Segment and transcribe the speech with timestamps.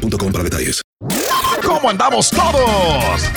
[0.00, 0.82] boostmobile.com para detalles.
[1.64, 3.30] ¿Cómo andamos todos?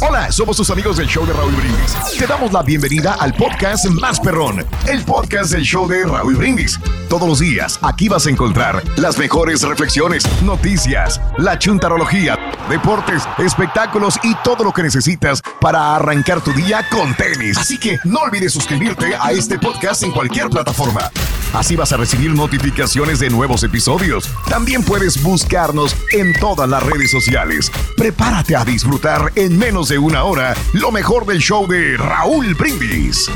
[0.00, 1.94] Hola, somos tus amigos del show de Raúl Brindis.
[2.18, 6.78] Te damos la bienvenida al podcast Más Perrón, el podcast del show de Raúl Brindis.
[7.08, 14.18] Todos los días aquí vas a encontrar las mejores reflexiones, noticias, la chuntarología, deportes, espectáculos
[14.22, 17.58] y todo lo que necesitas para arrancar tu día con tenis.
[17.58, 21.10] Así que no olvides suscribirte a este podcast en cualquier plataforma.
[21.54, 24.28] Así vas a recibir notificaciones de nuevos episodios.
[24.48, 27.70] También puedes buscarnos en todas las redes sociales.
[27.96, 33.30] Prepárate a disfrutar en menos de una hora lo mejor del show de Raúl Brindis.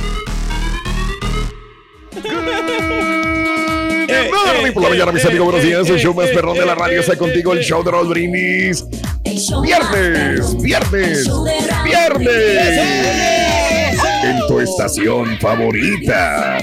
[4.33, 5.89] Morning por la mañana, mis amigos, buenos días.
[5.89, 8.85] El show más perrón de la radio está contigo, el show de Raúl Brindis.
[9.62, 11.29] Viernes, viernes,
[11.85, 13.58] viernes.
[14.24, 16.58] En tu estación favorita.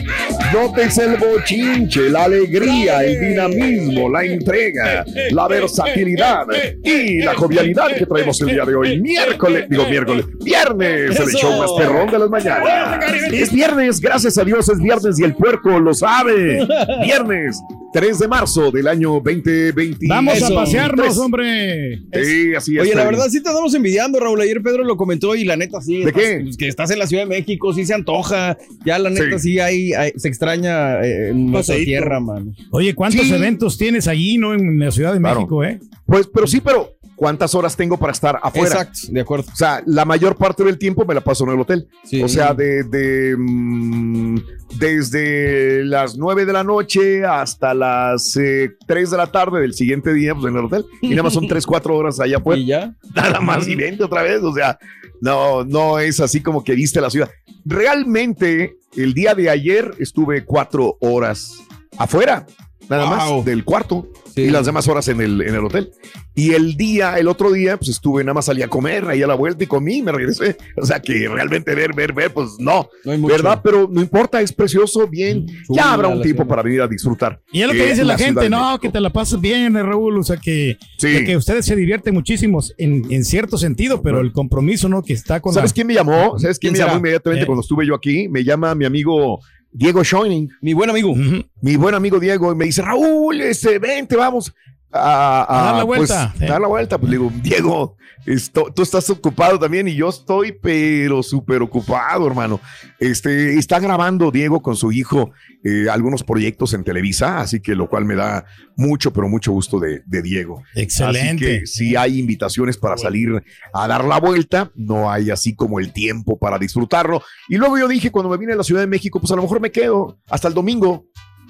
[0.54, 6.46] Notes el bochinche, la alegría, el dinamismo, la entrega, la versatilidad
[6.84, 9.02] y la jovialidad que traemos el día de hoy.
[9.02, 13.00] Miércoles, digo miércoles, viernes, el show más perrón de las mañanas.
[13.32, 16.66] Es viernes, gracias a Dios es viernes y el puerco lo sabe.
[17.04, 17.62] Viernes,
[17.96, 20.06] 3 de marzo del año 2020.
[20.10, 22.02] Vamos a pasearnos, hombre.
[22.12, 22.82] Sí, así es.
[22.82, 24.42] Oye, la verdad sí te estamos envidiando, Raúl.
[24.42, 26.00] Ayer Pedro lo comentó y la neta sí.
[26.04, 26.40] ¿De estás- qué?
[26.44, 28.58] pues, que estás en la Ciudad de México, sí se antoja.
[28.86, 29.60] Ya la neta sí, Sí.
[29.60, 31.88] hay, hay- se extraña eh, en nuestra Paseíto.
[31.90, 32.54] tierra, man.
[32.72, 33.34] Oye, ¿cuántos Sí.
[33.34, 34.54] eventos tienes allí, no?
[34.54, 35.36] En la Ciudad de Claro.
[35.40, 35.80] México, ¿eh?
[36.06, 38.68] Pues, pero sí, pero ¿cuántas horas tengo para estar afuera?
[38.82, 39.46] Exacto, de acuerdo.
[39.52, 41.88] O sea, la mayor parte del tiempo me la paso en el hotel.
[42.04, 42.22] Sí.
[42.24, 44.38] O sea, de, de, mm,
[44.80, 50.14] desde las 9 de la noche hasta las eh, 3 de la tarde del siguiente
[50.14, 50.86] día, pues en el hotel.
[51.02, 52.62] Y nada más son 3, 4 horas allá afuera.
[52.62, 52.96] Y ya.
[53.14, 54.42] Nada más y vente otra vez.
[54.42, 54.78] O sea,
[55.22, 57.30] no, no es así como que viste la ciudad.
[57.66, 61.58] Realmente, el día de ayer estuve 4 horas
[61.98, 62.46] afuera.
[62.90, 63.16] Nada Wow.
[63.38, 64.42] más del cuarto Sí.
[64.42, 65.92] y las demás horas en el, en el hotel.
[66.36, 69.28] Y el día, el otro día, pues estuve, nada más salí a comer ahí a
[69.28, 70.58] la vuelta y comí y me regresé.
[70.78, 73.34] O sea que realmente ver, ver, ver, pues no, No hay mucho.
[73.34, 73.62] ¿verdad?
[73.64, 75.46] Pero no importa, es precioso, bien.
[75.66, 76.50] Chula ya habrá un la tiempo ciudad.
[76.50, 77.40] para venir a disfrutar.
[77.54, 79.78] Y es lo que eh, dice la, Ciudad gente, no, que te la pasas bien,
[79.78, 80.18] eh, Raúl.
[80.20, 81.24] O sea, que, Sí.
[81.26, 85.02] que ustedes se divierten muchísimo en, en cierto sentido, pero el compromiso, ¿no?
[85.02, 86.38] Que está con ¿Sabes la- quién me llamó?
[86.38, 87.00] ¿Sabes quién, ¿Quién me llamó será?
[87.00, 87.46] inmediatamente Eh.
[87.46, 88.28] cuando estuve yo aquí?
[88.28, 89.40] Me llama mi amigo
[89.78, 91.14] Diego Schoening, Mi buen amigo.
[91.62, 94.54] Mi buen amigo Diego, y me dice, Raúl, este, vente, vamos.
[94.96, 96.48] A, A dar la pues, vuelta, eh.
[96.48, 96.98] dar la vuelta.
[96.98, 102.26] Pues le digo, Diego, esto- tú estás ocupado también y yo estoy, pero súper ocupado,
[102.28, 102.60] hermano.
[103.00, 105.32] Este, está grabando Diego con su hijo
[105.64, 108.46] eh, algunos proyectos en Televisa, así que lo cual me da
[108.78, 110.62] mucho, pero mucho gusto de, de Diego.
[110.72, 111.46] Así Excelente.
[111.62, 115.92] que si hay invitaciones para salir a dar la vuelta, no hay así como el
[115.92, 117.22] tiempo para disfrutarlo.
[117.50, 119.42] Y luego yo dije, cuando me vine a la Ciudad de México, pues a lo
[119.42, 121.06] mejor me quedo hasta el domingo,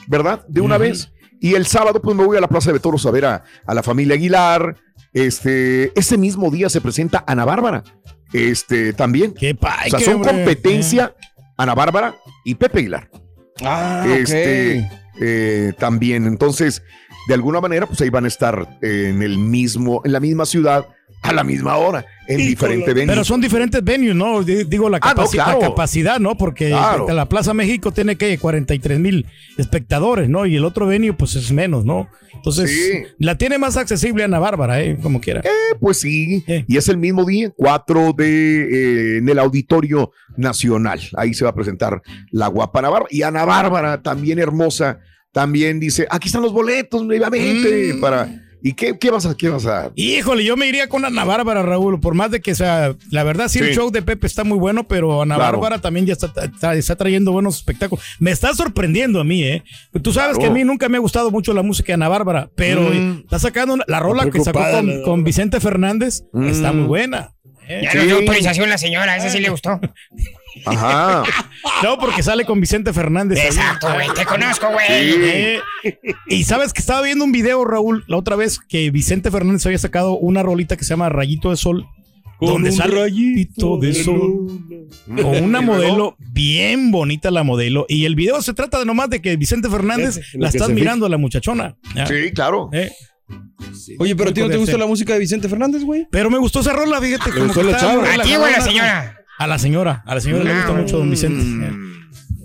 [0.07, 0.45] ¿verdad?
[0.47, 1.11] De una vez.
[1.41, 3.73] Y el sábado, pues me voy a la Plaza de Toros a ver a, a
[3.73, 4.75] la familia Aguilar.
[5.13, 7.83] Este, ese mismo día se presenta Ana Bárbara.
[8.33, 9.33] Este, también.
[9.33, 11.15] Qué pa- o sea, qué son hombre, competencia
[11.57, 13.09] Ana Bárbara y Pepe Aguilar
[13.63, 14.89] Ah, este,
[15.21, 16.25] eh, también.
[16.25, 16.81] Entonces,
[17.27, 20.45] de alguna manera, pues ahí van a estar eh, en el mismo, en la misma
[20.45, 20.85] ciudad,
[21.21, 22.93] a la misma hora, en diferente eh.
[22.93, 23.07] venue.
[23.13, 24.43] Pero son diferentes venues, ¿no?
[24.43, 25.59] Di- Digo, la, Ah, no, capaci- claro.
[25.61, 26.37] la capacidad, ¿no?
[26.37, 27.07] Porque Claro.
[27.13, 29.25] la Plaza México tiene que 43 mil
[29.57, 30.45] espectadores, ¿no?
[30.45, 32.07] Y el otro venue, pues es menos, ¿no?
[32.33, 33.03] Entonces, Sí.
[33.19, 34.97] la tiene más accesible Ana Bárbara, ¿eh?
[35.01, 35.41] Como quiera.
[35.41, 36.65] Eh, pues sí, Eh.
[36.67, 40.99] y es el mismo día, 4 de eh, en el Auditorio Nacional.
[41.15, 43.09] Ahí se va a presentar la guapa Ana Bárbara.
[43.11, 44.99] Y Ana Bárbara, también hermosa,
[45.31, 47.99] también dice: aquí están los boletos, nuevamente, Mm.
[48.01, 48.41] para.
[48.67, 49.91] ¿Y qué, qué vas a, qué vas a?
[49.95, 53.47] Híjole, yo me iría con Ana Bárbara, Raúl, por más de que sea, la verdad
[53.47, 55.59] sí, el show de Pepe está muy bueno, pero Ana Claro.
[55.59, 58.03] Bárbara también ya está, está- está trayendo buenos espectáculos.
[58.17, 59.63] Me está sorprendiendo a mí, ¿eh?
[60.01, 60.39] Tú sabes Claro.
[60.39, 63.19] que a mí nunca me ha gustado mucho la música de Ana Bárbara, pero Mm.
[63.25, 66.47] está sacando una- la rola que sacó con, con Vicente Fernández, Mm.
[66.47, 67.35] está muy buena.
[67.67, 67.81] ¿eh?
[67.83, 67.97] Ya Sí.
[67.97, 69.79] nos dio autorización la señora, esa sí le gustó.
[70.65, 71.23] Ajá.
[71.83, 73.39] No, porque sale con Vicente Fernández.
[73.43, 74.85] Exacto, güey, te conozco, güey.
[74.87, 75.19] Sí.
[75.23, 75.59] Eh,
[76.27, 79.79] y sabes que estaba viendo un video, Raúl, la otra vez que Vicente Fernández había
[79.79, 81.85] sacado una rolita que se llama Rayito de Sol.
[82.39, 84.47] donde un sale rayito de sol.
[85.07, 87.85] Con una modelo bien bonita la modelo.
[87.89, 91.07] Y el video se trata de nomás de que Vicente Fernández Es, la estás mirando
[91.07, 91.75] a la muchachona.
[91.95, 92.05] ¿ya?
[92.05, 92.69] Sí, claro.
[92.73, 92.91] Eh,
[93.99, 94.79] Oye, pero a ti no te gusta ser.
[94.79, 96.07] la música de Vicente Fernández, güey.
[96.11, 97.31] Pero me gustó esa rola, fíjate.
[97.31, 98.03] como gustó que la chava?
[98.03, 98.61] A ti relajadona.
[98.61, 99.14] señora.
[99.37, 101.84] A la señora, a la señora le gusta mucho Don Vicente.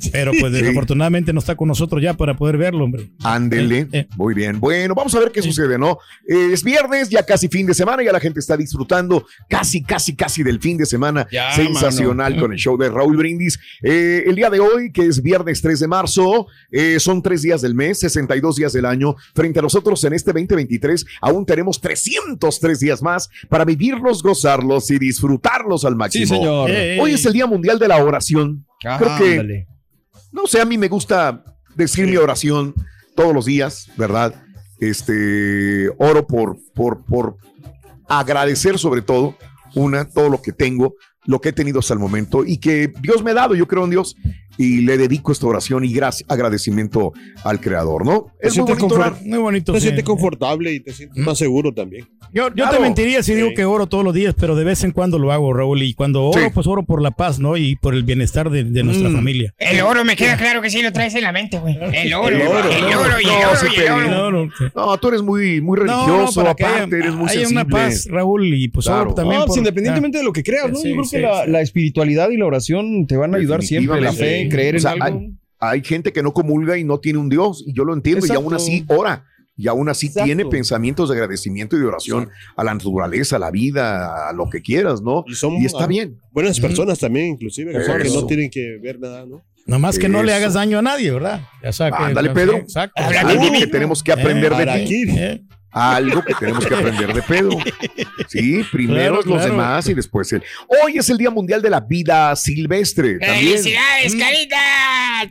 [0.13, 3.11] Pero pues desafortunadamente no está con nosotros ya para poder verlo, hombre.
[3.23, 3.81] Ándele.
[3.81, 4.07] Eh, eh.
[4.17, 4.61] Muy bien.
[4.61, 5.99] Bueno, vamos a ver qué sucede, ¿no?
[6.29, 10.15] Eh, es viernes, ya casi fin de semana, ya la gente está disfrutando casi, casi,
[10.15, 11.27] casi del fin de semana.
[11.31, 13.59] Ya, Sensacional con el show de Raúl Brindis.
[13.83, 17.61] Eh, el día de hoy, que es viernes 3 de marzo, eh, son tres días
[17.61, 19.17] del mes, 62 días del año.
[19.35, 24.99] Frente a nosotros en este 2023, aún tenemos 303 días más para vivirlos, gozarlos y
[24.99, 26.27] disfrutarlos al máximo.
[26.27, 26.71] Sí, señor.
[26.71, 26.99] Eh, eh.
[27.01, 28.67] Hoy es el Día Mundial de la Oración.
[28.85, 29.67] Ajá, Creo que ándale.
[30.33, 31.45] No sé, a mí me gusta
[31.75, 32.75] decir mi oración
[33.15, 34.35] todos los días, ¿verdad?
[34.81, 37.37] Este, oro por, por, por
[38.09, 39.37] agradecer sobre todo,
[39.75, 40.95] una, todo lo que tengo,
[41.27, 43.85] lo que he tenido hasta el momento y que Dios me ha dado, yo creo
[43.85, 44.17] en Dios
[44.63, 47.13] y le dedico esta oración y gracias, agradecimiento
[47.45, 48.27] al Creador, ¿no?
[48.41, 49.15] Es muy sientes bonito orar.
[49.25, 49.73] Muy bonito.
[49.73, 49.85] Te sí.
[49.87, 52.07] sientes confortable y te sientes más seguro también.
[52.33, 52.77] Yo, yo Claro.
[52.77, 53.55] te mentiría si digo Sí.
[53.55, 55.83] que oro todos los días, pero de vez en cuando lo hago, Raúl.
[55.83, 56.49] Y cuando oro, Sí.
[56.53, 57.57] pues oro por la paz, ¿no?
[57.57, 59.15] Y por el bienestar de, de nuestra Mm.
[59.15, 59.55] familia.
[59.59, 61.77] El oro, me queda claro que sí lo traes en la mente, güey.
[61.77, 63.91] El oro, El el oro, oro, el no, oro, y el no, oro, y el
[63.93, 64.09] oro.
[64.11, 64.51] No, no.
[64.77, 67.63] No, tú eres muy, muy No, no, religioso, que aparte, haya, eres muy haya sensible.
[67.63, 69.03] una paz, Raúl, y pues Claro.
[69.03, 69.39] oro también.
[69.41, 70.77] No, pues, por- independientemente de lo que creas, ¿no?
[70.79, 71.51] Sí, Yo creo sí, que la, sí.
[71.51, 74.01] la espiritualidad y la oración te van a ayudar siempre.
[74.01, 75.05] La fe, Creer O en sea, algo.
[75.05, 78.27] hay- hay gente que no comulga y no tiene un Dios, y yo lo entiendo,
[78.27, 79.25] y aún así ora,
[79.57, 80.25] y aún así Exacto.
[80.25, 84.49] tiene pensamientos de agradecimiento y de oración a la naturaleza, a la vida, a lo
[84.49, 85.23] que quieras, ¿no?
[85.27, 86.17] Y son Y está ah, bien.
[86.33, 88.23] buenas personas también, inclusive, que, son que Eso.
[88.23, 89.43] no tienen que ver nada, ¿no?
[89.67, 91.43] Nomás que no le hagas daño a nadie, ¿verdad?
[91.63, 92.57] Ya sabes Ándale, Pedro.
[92.57, 92.95] Exacto.
[93.03, 95.05] Algo de que tenemos que aprender de ti.
[95.11, 97.57] Eh, Algo que tenemos que aprender de Pedro.
[98.29, 99.45] Sí, primero Claro, los claro.
[99.45, 100.43] demás y después él.
[100.85, 103.19] Hoy es el Día Mundial de la Vida Silvestre.
[103.19, 103.57] También.
[103.59, 104.57] ¡Felicidades, carita!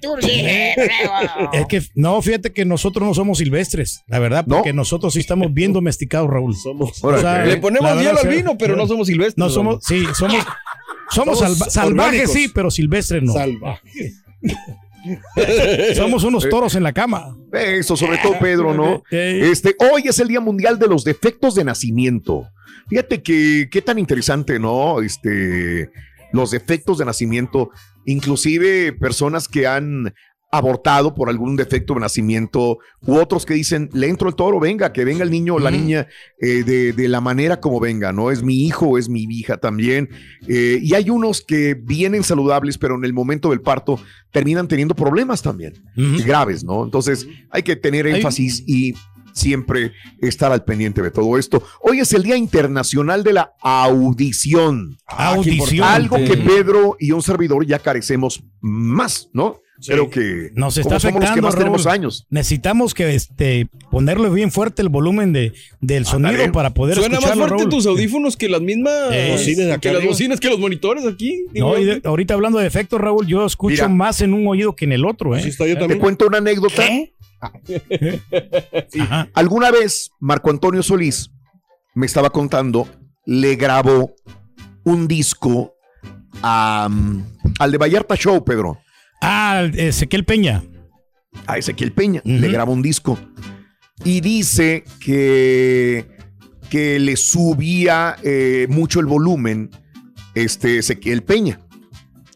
[0.01, 1.51] Tursi, eh, bravo.
[1.53, 4.57] Es que, no, fíjate que nosotros no somos silvestres, la verdad, ¿No?
[4.57, 6.55] porque nosotros sí estamos bien domesticados, Raúl.
[6.55, 7.03] Somos.
[7.03, 7.19] Órale.
[7.19, 9.37] O sea, Le ponemos hielo al vino, pero no somos silvestres.
[9.37, 10.37] No somos, sí, somos,
[11.11, 12.31] somos, Somos salva- salvajes, orgánicos.
[12.33, 13.33] sí, pero silvestres no.
[13.33, 14.23] salvajes.
[15.95, 17.35] Somos unos toros en la cama.
[17.53, 19.03] Eso, sobre todo Pedro, ¿no?
[19.11, 22.47] Eh, Este, hoy es el Día Mundial de los Defectos de Nacimiento.
[22.89, 25.01] Fíjate que qué tan interesante, ¿no?
[25.01, 25.89] Este,
[26.31, 27.69] los defectos de nacimiento,
[28.05, 30.13] inclusive personas que han
[30.51, 34.91] abortado por algún defecto de nacimiento u otros que dicen, le entro el toro, venga,
[34.91, 36.07] que venga el niño o la niña
[36.39, 38.31] eh, de, de la manera como venga, ¿no?
[38.31, 40.09] Es mi hijo, es mi hija también.
[40.47, 43.99] Eh, y hay unos que vienen saludables, pero en el momento del parto
[44.31, 45.73] terminan teniendo problemas también
[46.25, 46.83] graves, ¿no?
[46.83, 48.95] Entonces hay que tener énfasis y
[49.33, 51.63] siempre estar al pendiente de todo esto.
[51.81, 54.97] Hoy es el Día Internacional de la Audición.
[55.05, 55.87] Audición.
[55.87, 56.37] Algo que.
[56.37, 59.61] Pedro y un servidor ya carecemos más, ¿no?
[59.81, 59.93] Sí.
[59.93, 61.95] Creo que Nos está como somos los que afectando, tenemos Raúl.
[61.95, 62.27] años.
[62.29, 67.31] Necesitamos que este ponerle bien fuerte el volumen de, del sonido para poder Suena más
[67.33, 67.69] fuerte Raúl.
[67.69, 71.05] tus audífonos que las mismas Eh, bocinas de acá que las bocinas que los monitores
[71.05, 71.45] aquí.
[71.53, 73.87] Digo, No, y de- ahorita hablando de efectos, Raúl, yo escucho Mira.
[73.87, 75.39] más en un oído que en el otro, ¿eh?
[75.39, 76.85] Así está yo Te cuento una anécdota.
[76.85, 77.13] ¿Eh?
[78.99, 79.29] Ajá.
[79.33, 81.31] Alguna vez Marco Antonio Solís
[81.95, 82.87] me estaba contando,
[83.25, 84.13] le grabó
[84.83, 85.73] un disco
[86.41, 86.89] a,
[87.59, 88.77] al de Vallarta Show, Pedro.
[89.21, 90.63] Ah, Ezequiel Peña.
[91.45, 92.37] a Ezequiel Peña, Ujú.
[92.37, 93.17] le graba un disco
[94.03, 96.05] y dice que,
[96.69, 99.69] que le subía eh, mucho el volumen
[100.35, 101.59] este Ezequiel Peña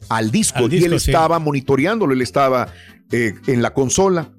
[0.09, 1.11] al disco, Al y él disco, sí.
[1.11, 2.67] estaba monitoreándolo, él estaba
[3.11, 4.31] eh, en la consola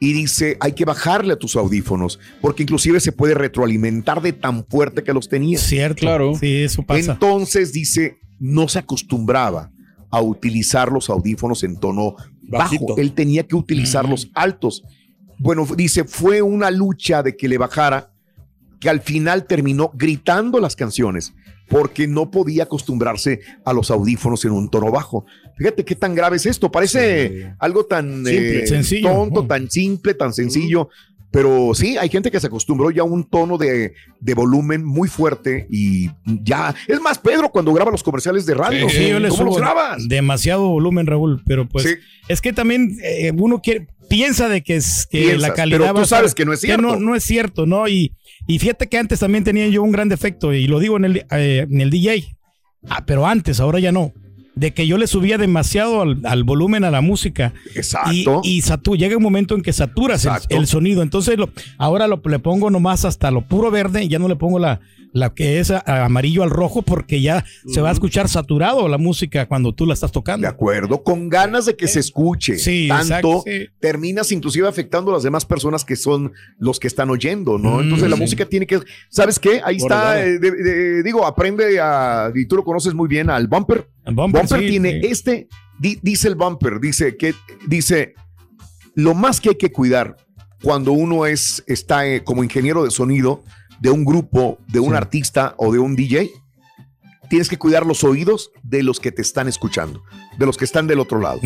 [0.00, 4.66] y dice hay que bajarle a tus audífonos porque inclusive se puede retroalimentar de tan
[4.66, 5.58] fuerte que los tenía.
[5.58, 6.00] Cierto.
[6.00, 6.34] Claro.
[6.38, 7.12] Sí, eso pasa.
[7.12, 9.70] Entonces dice no se acostumbraba
[10.10, 12.86] a utilizar los audífonos en tono Bajito.
[12.88, 13.00] bajo.
[13.00, 14.82] Él tenía que utilizarlos altos.
[15.38, 18.10] Bueno, dice, fue una lucha de que le bajara,
[18.80, 21.34] que al final terminó gritando las canciones,
[21.68, 25.26] porque no podía acostumbrarse a los audífonos en un tono bajo.
[25.56, 26.70] Fíjate qué tan grave es esto.
[26.70, 27.44] Parece Sí.
[27.58, 28.64] algo tan Simple.
[28.64, 29.10] eh, Sencillo.
[29.12, 30.88] tonto, tan simple, tan sencillo.
[31.30, 35.08] Pero sí, hay gente que se acostumbró ya a un tono de, de volumen muy
[35.08, 36.74] fuerte y ya.
[36.86, 39.62] Es más, Pedro, cuando graba los comerciales de radio, Sí, yo le ¿cómo los subo
[39.62, 40.08] grabas?
[40.08, 41.90] demasiado volumen, Raúl, pero pues Sí.
[42.28, 45.88] es que también eh, uno quiere, piensa de que, es, que Piensas, la calidad pero
[45.90, 46.80] tú va a estar- sabes que no es cierto.
[46.82, 47.86] no, no es cierto, ¿no?
[47.88, 48.14] Y,
[48.46, 51.16] y fíjate que antes también tenía yo un gran defecto y lo digo en el,
[51.30, 52.24] eh, en el DJ,
[52.88, 54.14] ah, pero antes, ahora ya no.
[54.58, 57.52] De que yo le subía demasiado al, al volumen a la música.
[57.74, 58.40] Exacto.
[58.44, 61.02] Y, y satu- llega un momento en que saturas el, sonido.
[61.02, 64.36] Entonces lo- ahora lo, le pongo nomás hasta lo puro verde y ya no le
[64.36, 64.80] pongo la,
[65.12, 69.46] la que es amarillo al rojo porque ya se va a escuchar saturado la música
[69.46, 70.42] cuando tú la estás tocando.
[70.46, 72.58] De acuerdo, con ganas de que se escuche.
[72.58, 73.66] Sí, Tanto exacto, sí.
[73.80, 77.76] terminas inclusive afectando a las demás personas que son los que están oyendo, ¿no?
[77.76, 78.22] Mm, Entonces la sí.
[78.22, 79.60] música tiene que, ¿sabes qué?
[79.64, 83.46] Ahí está, eh, de- de- digo, aprende a, y tú lo conoces muy bien, al
[83.46, 83.88] bumper.
[84.10, 85.06] Bumper, Bumper sí, tiene sí.
[85.08, 87.34] este, di- dice el bumper, dice que,
[87.66, 88.14] dice,
[88.94, 90.16] lo más que hay que cuidar
[90.62, 93.44] cuando uno es, está eh, como ingeniero de sonido
[93.80, 94.96] de un grupo, de un Sí.
[94.96, 96.30] artista o de un DJ,
[97.30, 100.02] tienes que cuidar los oídos de los que te están escuchando,
[100.38, 101.40] de los que están del otro lado.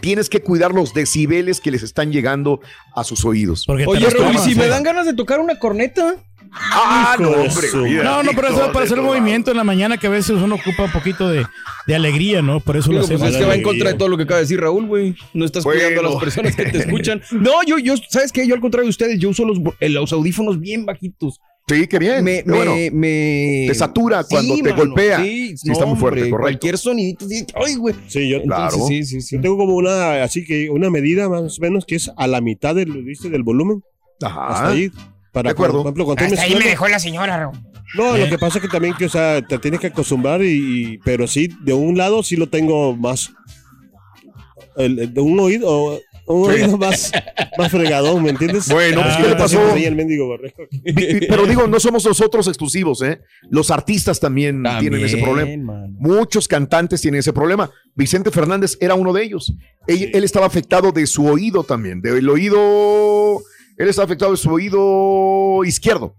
[0.00, 2.60] Tienes que cuidar los decibeles que les están llegando
[2.94, 3.64] a sus oídos.
[3.66, 4.58] Porque Oye, las Raúl, ¿y tomas, si sí.
[4.58, 6.14] me dan ganas de tocar una corneta.
[6.52, 7.68] Ah, no, hombre.
[7.82, 10.10] mira, No, no, pero eso es para hacer tu- movimiento en la mañana que a
[10.10, 11.44] veces uno ocupa un poquito de,
[11.86, 12.60] de alegría, ¿no?
[12.60, 13.34] Por eso Digo, lo pues hacemos.
[13.34, 15.14] es que va en contra de todo lo que acaba de decir Raúl, güey.
[15.34, 15.80] No estás Bueno.
[15.80, 17.20] cuidando a las personas que te escuchan.
[17.32, 18.46] No, yo, yo, ¿sabes qué?
[18.46, 21.40] Yo al contrario de ustedes, yo uso los, eh, los audífonos bien bajitos.
[21.68, 22.24] Sí, qué bien.
[22.24, 22.72] Me, bueno.
[22.92, 25.22] me, Te satura Sí, cuando te mano, golpea.
[25.22, 26.42] Sí, Sí, está muy fuerte, hombre, correcto.
[26.42, 27.28] Cualquier sonidito.
[27.28, 27.94] sí, Ay, güey.
[28.06, 28.78] Sí, yo, Claro.
[28.88, 29.36] Sí, sí, sí.
[29.36, 32.40] yo tengo como una, así que una medida más o menos que es a la
[32.40, 33.28] mitad del, ¿viste?
[33.28, 33.82] del volumen.
[34.22, 34.46] Ajá.
[34.48, 34.90] Hasta ahí.
[35.38, 35.74] Para De acuerdo.
[35.74, 37.56] Por ejemplo, cuando estoy Hasta ahí me dejó la señora, Raúl.
[37.96, 38.20] No, ¿Eh?
[38.24, 40.46] lo que pasa es que también que, o sea, te tienes que acostumbrar y,
[40.94, 43.30] y- pero sí, de un lado sí lo tengo más,
[44.76, 46.60] el- el- de un oído, un Sí.
[46.62, 47.12] oído más,
[47.56, 48.68] más fregadón, ¿me entiendes?
[48.68, 49.72] Bueno, pues, Ah, ¿qué le pasó?
[49.72, 50.56] Ahí el mendigo borrego.
[50.70, 53.20] Vi- Pero digo, no somos nosotros exclusivos, ¿eh?
[53.48, 55.72] Los artistas también, tienen ese problema.
[55.74, 55.94] mano.
[56.00, 57.70] Muchos cantantes tienen ese problema.
[57.94, 59.54] Vicente Fernández era uno de ellos.
[59.86, 63.40] Él, él estaba afectado de su oído también, del oído.
[63.78, 66.14] Él estaba afectado de su oído izquierdo.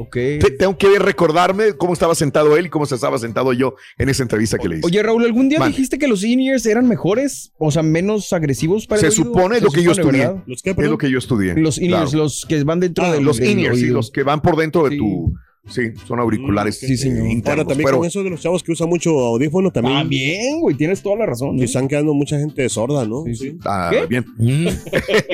[0.00, 0.12] Ok.
[0.14, 4.08] Te- tengo que recordarme cómo estaba sentado él y cómo se estaba sentado yo en
[4.08, 4.86] esa entrevista que le hice.
[4.86, 7.52] Oye, Raúl, ¿algún día dijiste que los in-ears eran mejores?
[7.58, 9.32] O sea, menos agresivos para el Se oído?
[9.32, 10.20] supone, es lo que yo estudié.
[10.20, 10.44] ¿verdad?
[10.46, 11.54] ¿Los qué, es lo que yo estudié.
[11.56, 12.18] Los in-ears, Claro.
[12.24, 14.98] los que van dentro Ah, Los sí, los que van por dentro de Sí.
[14.98, 15.32] tu.
[15.68, 16.78] Sí, son auriculares.
[16.78, 17.26] Sí, señor.
[17.26, 19.98] eh, internos, Ahora también pero- con eso de los chavos que usan mucho audífono, también,
[19.98, 21.56] También, güey, tienes toda la razón.
[21.56, 21.66] que ¿eh?
[21.66, 23.24] están quedando mucha gente sorda, ¿no?
[23.26, 23.58] Sí, sí.
[23.66, 24.06] Ah, ¿Qué?
[24.06, 24.24] bien.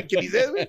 [0.09, 0.69] ¿Qué dices, güey?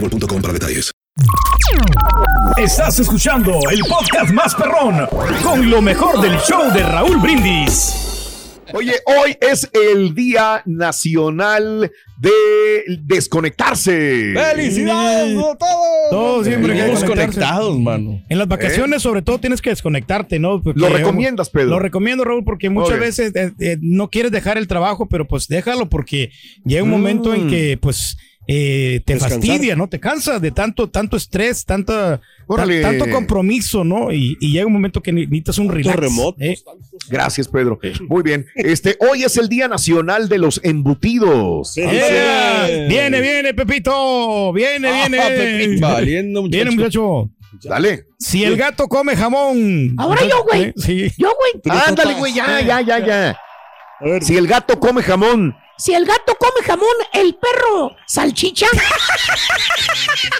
[0.00, 0.92] boostmobile.com para detalles.
[2.58, 5.06] Estás escuchando el podcast más perrón
[5.42, 8.02] con lo mejor del show de Raúl Brindis.
[8.74, 12.30] Oye, hoy es el Día Nacional de
[13.04, 14.34] Desconectarse.
[14.34, 16.10] ¡Felicidades a todos!
[16.10, 17.34] Todos siempre hay que Vivimos conectarse.
[17.40, 18.20] conectados, mano.
[18.28, 20.60] En las vacaciones, sobre todo, tienes que desconectarte, ¿no?
[20.62, 21.68] Porque- ¿Lo recomiendas, Pedro?
[21.70, 25.46] Lo recomiendo, Raúl, porque muchas veces eh, eh, no quieres dejar el trabajo, pero pues
[25.46, 26.30] déjalo porque
[26.64, 28.16] llega un momento en que pues
[28.48, 29.40] eh, te Descansar.
[29.40, 29.88] fastidia, ¿no?
[29.88, 32.80] Te cansas de tanto, tanto estrés, tanta, Órale.
[32.80, 34.12] tanto compromiso, ¿no?
[34.12, 35.96] Y, y llega un momento que ne- necesitas un relax.
[35.98, 36.56] remotos, ¿eh?
[37.10, 37.78] Gracias, Pedro.
[38.08, 38.46] Muy bien.
[38.54, 41.72] Este, hoy es el Día Nacional de los Embutidos.
[41.74, 42.66] Sí, Yeah.
[42.66, 42.72] Sí.
[42.88, 44.52] Viene, viene, Pepito.
[44.52, 45.18] Viene, viene.
[45.20, 45.86] Ah, Pepito.
[45.88, 46.56] Valiendo, muchacho.
[46.64, 47.30] Viene, muchacho.
[47.64, 48.04] Dale.
[48.18, 49.94] Si el gato come jamón.
[49.98, 50.62] Ahora yo, güey.
[50.64, 50.74] ¿Eh?
[50.76, 51.10] Sí.
[51.18, 51.28] Yo,
[51.62, 53.30] güey, Ándale, güey, ya, ya, ya, ya.
[54.00, 58.66] A ver, Si el gato come jamón, si el gato come jamón, el perro salchicha.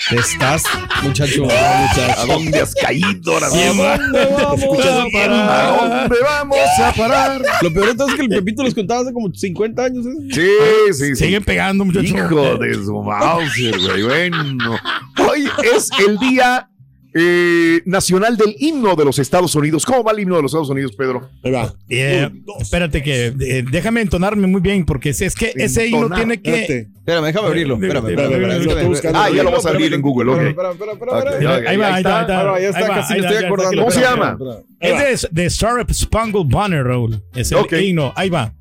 [0.09, 0.65] Te estás,
[1.03, 1.47] muchacho.
[1.51, 3.83] ¿a dónde has caído ahora mismo?
[3.83, 5.51] ¿A dónde vamos a parar?
[5.51, 7.43] ¿A dónde vamos a parar?
[7.63, 10.07] Lo peor de todo es que el Pepito los contaba hace como 50 años.
[10.07, 10.11] ¿eh?
[10.33, 10.49] Sí,
[10.93, 11.17] sí, sí.
[11.17, 12.11] Siguen pegando, muchachos.
[12.11, 14.03] Hijo de su Mauser, güey.
[14.03, 14.79] Bueno.
[15.19, 16.71] Hoy es el Día
[17.19, 19.87] eh, Nacional del Himno de los Estados Unidos.
[19.87, 21.29] ¿Cómo va el himno de los Estados Unidos, Pedro?
[21.43, 21.75] ahí va.
[21.89, 22.61] Eh, Un, dos.
[22.61, 26.63] espérate que eh, déjame entonarme muy bien porque es, es que ese himno tiene que
[26.63, 26.89] Espérate.
[26.99, 27.75] Espérame, déjame abrirlo.
[27.77, 29.19] Espérame, espérame, Espérame, espérame, lo estoy buscando.
[29.19, 33.21] Ah, ya lo vas a abrir en Google, ahí va, ahí está, ahí casi me
[33.21, 33.77] estoy acordando.
[33.79, 34.39] ¿Cómo se llama?
[34.81, 37.23] Es de, Star Spangled Banner, Raúl.
[37.35, 38.13] Es el himno.
[38.15, 38.53] Ahí va.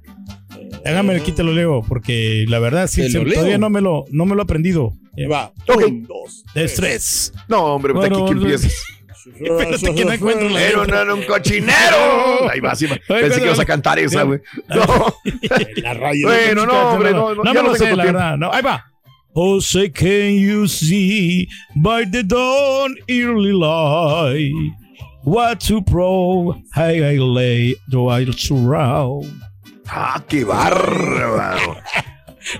[0.83, 4.35] Déjame aquí te lo leo porque la verdad sí, todavía no me lo, no me
[4.35, 4.93] lo he aprendido.
[5.17, 5.51] Ahí va.
[5.67, 5.83] Ok.
[5.87, 6.43] Un, dos.
[6.53, 7.33] De estrés.
[7.47, 8.83] No, hombre, pues Bueno, aquí que empieces.
[9.25, 12.47] Espérate que no encuentro la Pero no, no, un cochinero.
[12.51, 14.39] Ahí va, sí, pensé que ibas a cantar esa, güey.
[14.67, 15.15] No.
[15.77, 16.27] La raya.
[16.27, 18.37] Bueno, no, hombre, no, no, no me no lo sé, la verdad.
[18.37, 18.85] No, ahí va.
[19.33, 24.53] Oh, say, can you see by the dawn early light
[25.23, 29.41] what to pro I I lay the wild surround
[29.87, 31.77] Ah, qué bárbaro.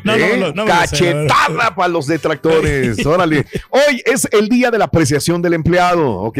[0.03, 0.37] No, ¿Eh?
[0.37, 3.03] no, no, no me lo sé, Cachetada para los detractores.
[3.05, 3.45] Órale.
[3.69, 6.39] Hoy es el día de la apreciación del empleado, ¿ok?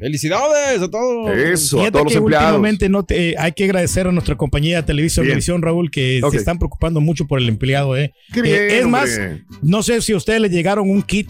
[0.00, 1.36] Felicidades a todos.
[1.36, 2.46] Eso, a todos los empleados.
[2.48, 6.36] últimamente no te- eh, hay que agradecer a nuestra compañía de televisión, Raúl, que se
[6.36, 7.96] están preocupando mucho por el empleado.
[7.96, 8.12] Eh.
[8.32, 9.00] Qué Eh, bien, es hombre.
[9.00, 9.20] más,
[9.62, 11.28] no sé si a ustedes le llegaron un kit,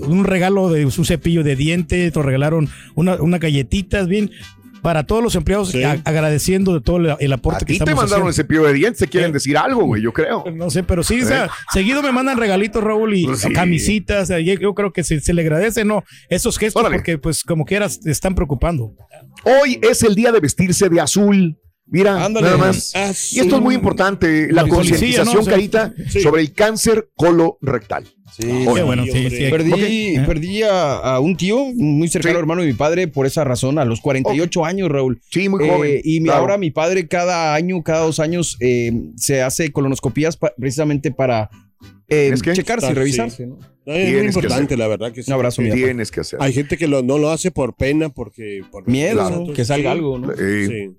[0.00, 4.30] un regalo de un cepillo de dientes, te regalaron una, unas galletitas, bien,
[4.84, 5.82] para todos los empleados, Sí.
[5.82, 8.32] agradeciendo de todo el, el A aporte que ti te estamos mandaron el haciendo.
[8.54, 9.32] cepillo de dientes, te quieren Eh.
[9.32, 10.44] decir algo, güey, yo creo.
[10.54, 13.52] No sé, pero sí, o sea, seguido me mandan regalitos, Raúl, y Pues sí.
[13.52, 14.28] camisitas.
[14.60, 16.04] Yo, creo que se, se le agradece, ¿no?
[16.28, 16.96] Esos gestos, Órale.
[16.96, 18.92] porque, pues, como quieras, te están preocupando.
[19.44, 21.58] Hoy es el día de vestirse de azul.
[21.86, 22.46] Mira, Ándale.
[22.46, 22.94] nada más.
[22.94, 23.38] Azul.
[23.38, 25.40] Y esto es muy importante, la concientización, ¿no?
[25.40, 26.20] O sea, Carita, sí.
[26.20, 28.04] sobre el cáncer colorectal.
[28.36, 29.28] Sí, bueno, sí.
[29.50, 29.72] Perdí.
[30.16, 30.22] Eh.
[30.26, 32.38] perdí a, a un tío, muy cercano Sí.
[32.40, 35.20] hermano de mi padre, por esa razón, a los 48 años, Raúl.
[35.30, 36.00] Sí, muy Eh, joven.
[36.04, 36.40] y mi- claro.
[36.40, 41.48] ahora mi padre cada año, cada dos años, eh, se hace colonoscopías pa- precisamente para
[42.08, 42.52] eh, ¿Es que?
[42.52, 42.94] checarse y Sí.
[42.94, 43.42] revisarse.
[43.86, 45.30] es muy importante, la verdad que sí.
[45.30, 45.82] Un abrazo, mi papá.
[45.82, 46.38] Tienes que hacer.
[46.42, 48.62] Hay gente que lo- no lo hace por pena, porque...
[48.70, 49.44] Por Miedo, Claro.
[49.46, 49.52] ¿no?
[49.52, 50.32] que salga algo, ¿no?
[50.32, 50.96] Eh, Sí.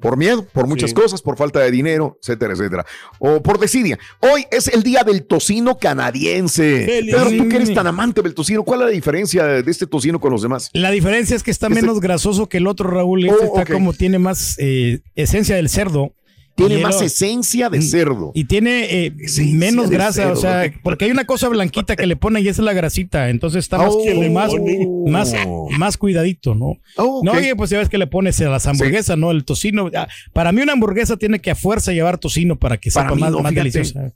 [0.00, 0.94] Por miedo, por muchas Sí.
[0.96, 2.86] cosas, por falta de dinero, etcétera, etcétera.
[3.18, 3.98] O por desidia.
[4.20, 6.86] Hoy es el día del tocino canadiense.
[6.86, 7.14] Feliz.
[7.14, 10.20] Pedro, tú que eres tan amante del tocino, ¿cuál es la diferencia de este tocino
[10.20, 10.70] con los demás?
[10.72, 13.24] La diferencia es que está Este- menos grasoso que el otro, Raúl.
[13.26, 16.14] Este Oh, está como tiene más eh, esencia del cerdo.
[16.68, 17.82] Tiene más esencia de Mm.
[17.82, 18.32] cerdo.
[18.34, 19.12] Y tiene eh,
[19.52, 20.32] menos grasa, cerdo.
[20.32, 23.30] o sea, porque hay una cosa blanquita que le ponen y esa es la grasita,
[23.30, 25.08] entonces está más, Oh.
[25.08, 25.68] más, Oh.
[25.78, 26.74] más cuidadito, ¿no?
[26.96, 27.38] Oh, No, ok.
[27.38, 29.30] oye, pues ya ves que le pones a las hamburguesas, ¿no?
[29.30, 29.90] El tocino.
[29.96, 33.18] ah, Para mí una hamburguesa tiene que a fuerza llevar tocino para que Para sepa
[33.20, 34.12] más, no, más deliciosa.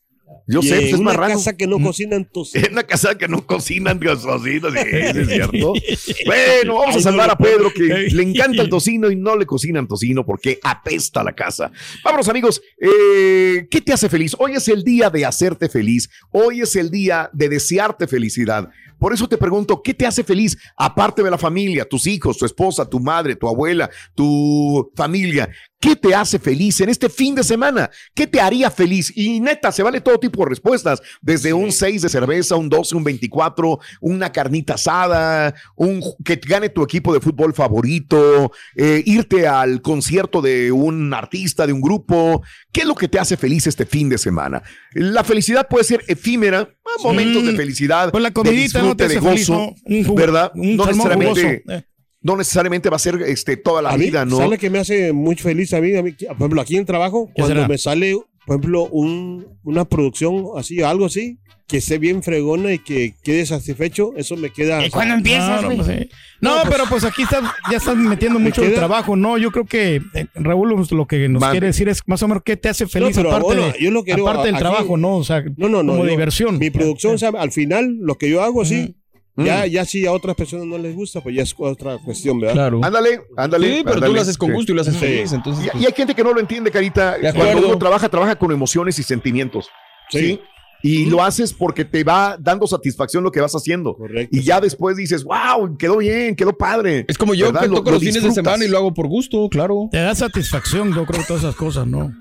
[0.46, 1.34] Yo Y sé, pues es una marrano.
[1.34, 2.54] casa que no cocinan tus...
[2.54, 5.72] En una casa que no cocinan gasositos, sí, es cierto.
[6.26, 9.88] Bueno, vamos a salvar a Pedro que le encanta el tocino y no le cocinan
[9.88, 11.72] tocino porque apesta la casa.
[12.04, 14.36] Vámonos amigos, eh, ¿qué te hace feliz?
[14.38, 18.68] Hoy es el día de hacerte feliz, hoy es el día de desearte felicidad.
[19.04, 22.46] Por eso te pregunto, ¿qué te hace feliz aparte de la familia, tus hijos, tu
[22.46, 25.46] esposa, tu madre, tu abuela, tu familia?
[25.78, 27.90] ¿Qué te hace feliz en este fin de semana?
[28.14, 29.12] ¿Qué te haría feliz?
[29.14, 32.96] Y neta, se vale todo tipo de respuestas, desde un 6 de cerveza, un 12,
[32.96, 39.46] un 24, una carnita asada, un que gane tu equipo de fútbol favorito, eh, irte
[39.46, 42.42] al concierto de un artista, de un grupo.
[42.72, 44.62] ¿Qué es lo que te hace feliz este fin de semana?
[44.94, 49.34] La felicidad puede ser efímera, ah, momentos de felicidad, Pues la comidita te disfrute, de
[49.34, 49.74] hace feliz, gozo,
[50.08, 50.14] ¿no?
[50.14, 50.52] ¿verdad?
[50.54, 51.78] Un no necesariamente, jugoso.
[51.78, 51.84] Eh.
[52.22, 54.36] no necesariamente va a ser este, toda la A mí, vida, ¿no?
[54.38, 55.94] ¿Sabe que me hace muy feliz a mí?
[55.96, 57.68] A mí, Por ejemplo, aquí en el trabajo, ¿Qué cuando será?
[57.68, 58.14] me sale,
[58.46, 61.38] por ejemplo, un, una producción así, algo así,
[61.74, 64.86] que esté bien fregona y que quede satisfecho, eso me queda...
[64.86, 65.76] ¿Y cuándo empiezas, No, güey?
[65.78, 66.08] no, pues, sí.
[66.40, 69.38] No, pero pues aquí estás, ya estás metiendo mucho el queda- trabajo, ¿no?
[69.38, 72.44] Yo creo que eh, Raúl pues, lo que nos quiere decir es más o menos
[72.44, 74.62] qué te hace feliz pero aparte, bueno, de- yo lo que digo, aparte del aquí-
[74.62, 75.16] trabajo, ¿no?
[75.16, 75.94] O sea, No, no, no.
[75.94, 76.58] como yo- diversión.
[76.60, 78.94] Mi producción, o sea, al final, lo que yo hago así,
[79.34, 79.44] Mm.
[79.46, 82.54] ya, ya si a otras personas no les gusta, pues ya es otra cuestión, ¿verdad?
[82.54, 82.80] Claro.
[82.84, 83.78] Ándale, ándale.
[83.78, 84.54] Sí, pero tú lo haces con Sí.
[84.54, 85.00] gusto y lo haces Sí.
[85.00, 85.72] feliz, entonces...
[85.74, 87.16] Y, y hay gente que no lo entiende, Carita.
[87.34, 89.68] Cuando uno trabaja, trabaja con emociones y sentimientos.
[90.10, 90.38] Sí.
[90.84, 91.04] Sí.
[91.04, 93.96] Y lo haces porque te va dando satisfacción lo que vas haciendo.
[93.96, 94.36] Correcto.
[94.36, 97.06] Y ya después dices, wow, quedó bien, quedó padre.
[97.08, 97.62] Es como yo ¿Verdad?
[97.62, 99.88] que Lo- toco lo los fines de semana y lo hago por gusto, claro.
[99.90, 102.12] Te da satisfacción, yo creo, todas esas cosas, ¿no?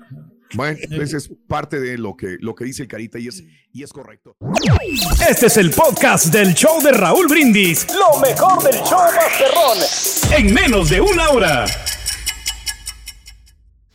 [0.54, 3.82] Bueno, esa es parte de lo que, lo que dice el Carita y es, y
[3.82, 4.36] es correcto.
[5.28, 7.86] Este es el podcast del show de Raúl Brindis.
[7.92, 10.38] Lo mejor del show Masterrón.
[10.38, 11.66] En menos de una hora.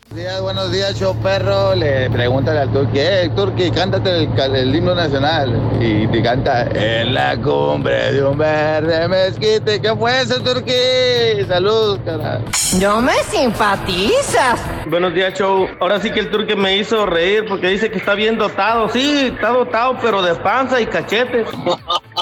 [0.10, 1.76] Buenos días, buenos días, show perro.
[1.76, 5.56] Le preguntan al Turqui, eh, Turqui, cántate el, himno nacional.
[5.80, 9.80] Y te canta, en la cumbre de un verde mezquite.
[9.80, 11.46] ¿Qué fue eso, Turqui?
[11.48, 12.42] Saludos, cara.
[12.82, 14.60] No me simpatizas.
[14.88, 15.68] Buenos días, show.
[15.80, 18.90] Ahora sí que el turque me hizo reír porque dice que está bien dotado.
[18.90, 21.48] Sí, está dotado, pero de panza y cachetes.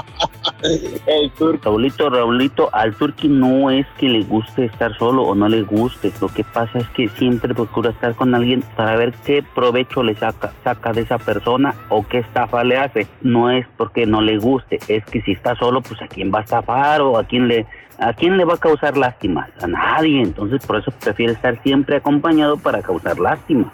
[0.64, 1.66] El turco.
[1.66, 6.12] Raulito, Raulito, al turqui no es que le guste estar solo o no le guste.
[6.20, 10.16] Lo que pasa es que siempre procura estar con alguien para ver qué provecho le
[10.16, 13.08] saca, saca de esa persona o qué estafa le hace.
[13.22, 16.40] No es porque no le guste, es que si está solo, pues a quién va
[16.40, 17.66] a estafar o a quién le,
[18.00, 19.50] a quién le va a causar lástima.
[19.62, 20.22] A nadie.
[20.22, 23.72] Entonces por eso prefiere estar siempre acompañado para causar lástima.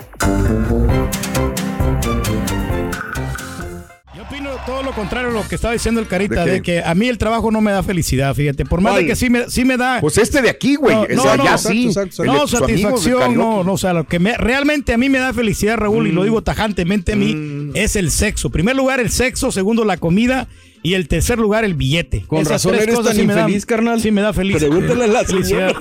[4.66, 7.18] Todo lo contrario a lo que estaba diciendo el Carita, ¿De que a mí el
[7.18, 8.66] trabajo no me da felicidad, fíjate.
[8.66, 10.00] Por más de que sí me, sí me da.
[10.02, 10.96] Pues este de aquí, güey.
[11.16, 14.06] No, sea, no, no, exacto, exacto, de no, de satisfacción, no, no, o sea, lo
[14.06, 16.16] que me, realmente a mí me da felicidad, Raúl, y Mm.
[16.16, 18.50] lo digo tajantemente a mí, es el sexo.
[18.50, 20.48] Primer lugar, el sexo, segundo, la comida,
[20.82, 22.24] y el tercer lugar, el billete.
[22.28, 24.02] Con Esas razón tres eres cosas tan sí dan- carnal.
[24.02, 24.58] Sí me da feliz.
[24.58, 25.74] Pregúntale a la felicidad.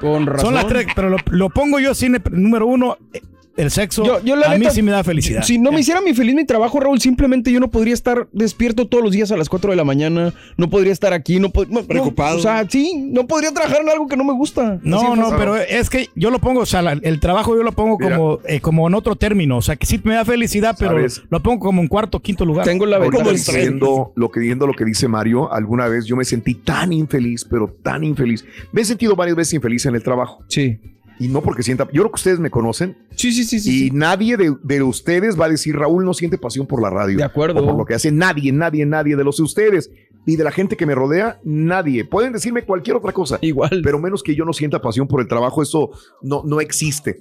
[0.00, 0.46] Con razón.
[0.46, 3.20] Son las tres, pero lo, lo pongo yo así, número uno, eh,
[3.58, 5.42] el sexo Yo- yo la a mí neta, sí me da felicidad.
[5.42, 8.86] Si no me hiciera mi feliz mi trabajo, Raúl, simplemente yo no podría estar despierto
[8.86, 10.32] todos los días a las 4 de la mañana.
[10.56, 12.38] No podría estar aquí, no, no- no, Preocupado.
[12.38, 14.78] o sea, sí, no podría trabajar en algo que no me gusta.
[14.82, 17.72] No, no, pero es que yo lo pongo, o sea, la- el trabajo yo lo
[17.72, 19.58] pongo como, eh, como en otro término.
[19.58, 21.22] O sea, que sí me da felicidad, pero ¿Sabes?
[21.28, 22.64] lo pongo como en cuarto, quinto lugar.
[22.64, 23.28] Tengo la ventaja.
[23.30, 27.44] diciendo lo que diciendo lo que dice Mario, alguna vez yo me sentí tan infeliz,
[27.44, 28.44] pero tan infeliz.
[28.72, 30.42] Me he sentido varias veces infeliz en el trabajo.
[30.48, 30.78] Sí.
[31.20, 33.70] Y no porque sienta, yo creo que ustedes me conocen Sí, sí, sí, sí.
[33.70, 33.90] y sí.
[33.92, 37.16] nadie de, de ustedes va a decir Raúl no siente pasión por la radio.
[37.16, 37.60] De acuerdo.
[37.62, 39.90] O por lo que hace nadie, nadie, nadie de los de ustedes
[40.26, 42.04] y de la gente que me rodea, nadie.
[42.04, 43.38] Pueden decirme cualquier otra cosa.
[43.40, 43.80] Igual.
[43.82, 45.90] Pero menos que yo no sienta pasión por el trabajo, eso
[46.22, 47.20] no, no existe.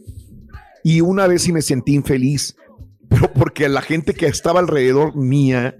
[0.83, 2.55] Y una vez sí me sentí infeliz,
[3.09, 5.75] pero porque la gente que estaba alrededor mía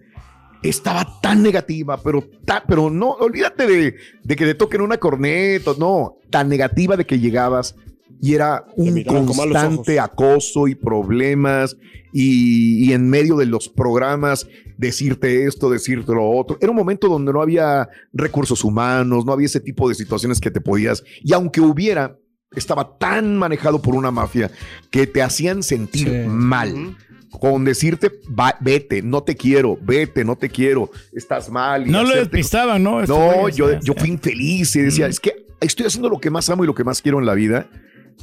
[0.63, 5.71] estaba tan negativa, pero, ta- pero no, olvídate de, de que te toquen una corneta,
[5.77, 7.75] no, tan negativa de que llegabas
[8.21, 11.77] y era un constante acoso y problemas
[12.13, 16.57] y, y en medio de los programas decirte esto, decirte lo otro.
[16.61, 20.51] Era un momento donde no había recursos humanos, no había ese tipo de situaciones que
[20.51, 22.17] te podías, y aunque hubiera,
[22.55, 24.49] estaba tan manejado por una mafia
[24.89, 26.27] que te hacían sentir Sí.
[26.29, 26.95] mal.
[27.29, 31.85] Con decirte, "Va- vete, no te quiero, vete, no te quiero, estás mal.
[31.85, 33.03] y no lo despistaban, ¿no?
[33.05, 36.63] No, yo, yo fui infeliz y decía, es que estoy haciendo lo que más amo
[36.63, 37.69] y lo que más quiero en la vida.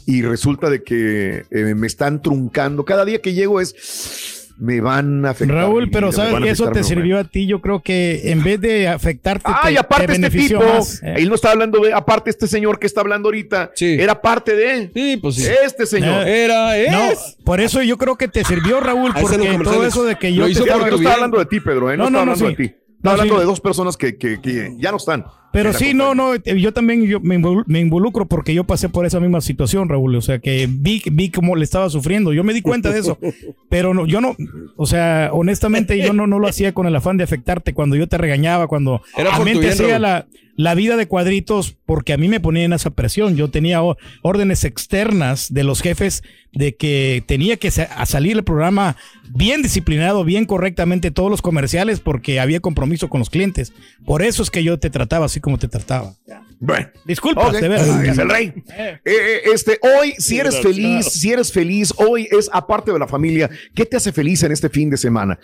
[0.07, 2.85] Y resulta de que eh, me están truncando.
[2.85, 5.57] Cada día que llego es, me van a afectar.
[5.57, 7.47] Raúl, pero vida, sabes que eso te sirvió a ti.
[7.47, 11.15] Yo creo que en vez de afectarte, Ay, te, aparte te este tipo, más, eh.
[11.17, 13.97] él no está hablando de, aparte este señor que está hablando ahorita, Sí.
[13.99, 14.91] era parte de él.
[14.95, 15.47] Sí, pues sí.
[15.65, 16.29] Este señor.
[16.29, 16.93] Eh, Era, es.
[16.93, 20.45] No, por eso yo creo que te sirvió, Raúl, porque todo eso de que Lo
[20.45, 21.97] yo hizo te por no está hablando de ti, Pedro, ¿eh?
[21.97, 22.63] no, No, está no, no, hablando sí.
[22.63, 22.75] de ti.
[22.75, 23.41] Está No, hablando sí.
[23.41, 25.25] de dos personas que, que- que ya no están.
[25.55, 26.05] Pero sí, compañía.
[26.05, 29.21] no, no, eh, yo también yo me, invol- me involucro porque yo pasé por esa
[29.21, 30.15] misma situación, Raúl.
[30.17, 32.33] O sea, que vi, vi cómo le estaba sufriendo.
[32.33, 33.19] Yo me di cuenta de eso.
[33.71, 34.37] Pero no, yo no,
[34.77, 38.07] o sea, honestamente, yo no, no lo hacía con el afán de afectarte cuando yo
[38.09, 41.07] te regañaba, cuando Era a por mí tu te bien, hacía la, la vida de
[41.09, 43.35] cuadritos porque a mí me ponían esa presión.
[43.37, 43.81] Yo tenía
[44.23, 48.97] órdenes externas de los jefes de que tenía que sa- salir el programa
[49.35, 53.73] bien disciplinado, bien correctamente todos los comerciales porque había compromiso con los clientes.
[54.05, 56.17] Por eso es que yo te trataba así como te trataba.
[56.59, 56.89] Bueno.
[57.05, 58.55] Disculpa, es el rey.
[58.79, 63.07] Eh, eh, este, hoy, si eres feliz, si eres feliz, hoy es aparte de la
[63.07, 65.39] familia, ¿qué te hace feliz en este fin de semana?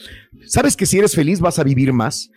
[0.46, 2.30] ¿Sabes que si eres feliz vas a vivir más?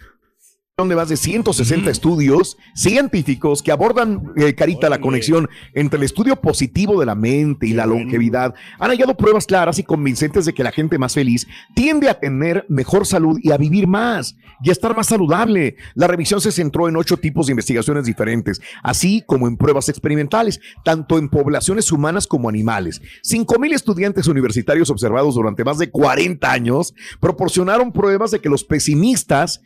[0.76, 6.36] Donde más de 160 estudios científicos que abordan, eh, Carita, la conexión entre el estudio
[6.42, 10.64] positivo de la mente y la longevidad, han hallado pruebas claras y convincentes de que
[10.64, 14.72] la gente más feliz tiende a tener mejor salud y a vivir más y a
[14.72, 15.76] estar más saludable.
[15.94, 20.60] La revisión se centró en ocho tipos de investigaciones diferentes, así como en pruebas experimentales,
[20.84, 23.00] tanto en poblaciones humanas como animales.
[23.22, 29.62] 5.000 estudiantes universitarios observados durante más de 40 años proporcionaron pruebas de que los pesimistas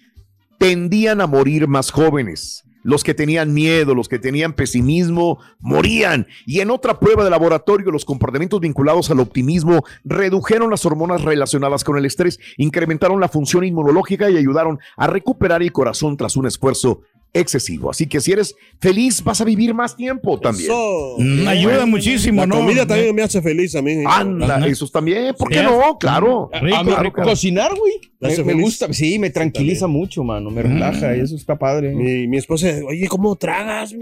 [0.57, 2.63] tendían a morir más jóvenes.
[2.83, 6.25] Los que tenían miedo, los que tenían pesimismo, morían.
[6.45, 11.83] Y en otra prueba de laboratorio, los comportamientos vinculados al optimismo redujeron las hormonas relacionadas
[11.83, 16.47] con el estrés, incrementaron la función inmunológica y ayudaron a recuperar el corazón tras un
[16.47, 17.01] esfuerzo
[17.39, 17.89] excesivo.
[17.89, 20.69] Así que si eres feliz, vas a vivir más tiempo también.
[20.71, 21.15] Eso.
[21.17, 22.55] Mm, ayuda muchísimo, La ¿no?
[22.57, 24.03] comida también me hace feliz a mí.
[24.05, 25.35] Anda, esos también.
[25.37, 25.63] ¿Por qué Sí.
[25.63, 25.97] no?
[25.99, 26.49] Claro.
[26.53, 27.29] A mí, Claro, claro.
[27.29, 27.93] cocinar, güey.
[28.35, 30.49] ¿Te Me, gusta, sí, me tranquiliza mucho, mano.
[30.49, 31.93] Me relaja y eso está padre.
[31.93, 33.93] Mi, mi esposa, oye, ¿cómo tragas?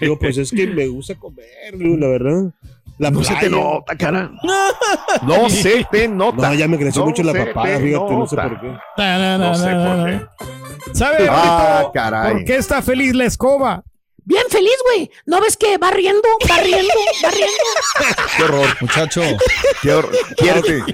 [0.00, 2.52] Digo, pues es que me gusta comer, la verdad.
[2.98, 4.30] La No se te nota, cara.
[5.22, 6.48] No se te nota.
[6.48, 8.66] No, ya me creció No mucho la te fíjate, no sé por qué.
[8.96, 10.94] Na, na, na, No sé na, por qué.
[10.94, 12.32] ¿Sabe, Ah, caray.
[12.34, 13.82] por qué está feliz la escoba?
[14.24, 15.10] Bien feliz, güey.
[15.26, 17.52] ¿No ves que va riendo, va riendo, va riendo?
[18.36, 18.76] Qué horror.
[18.80, 19.22] Muchacho.
[19.82, 20.12] Qué horror.
[20.36, 20.84] Quiérete.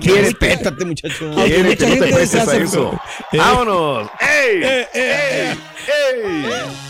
[0.00, 0.20] Quiérete.
[0.22, 1.30] Respétate, muchacho.
[1.44, 2.98] Quiérete, no te prestes a eso.
[3.34, 4.08] Vámonos.
[4.20, 4.62] ¡Ey!
[4.62, 4.86] ¡Ey!
[4.94, 6.89] ¡Ey!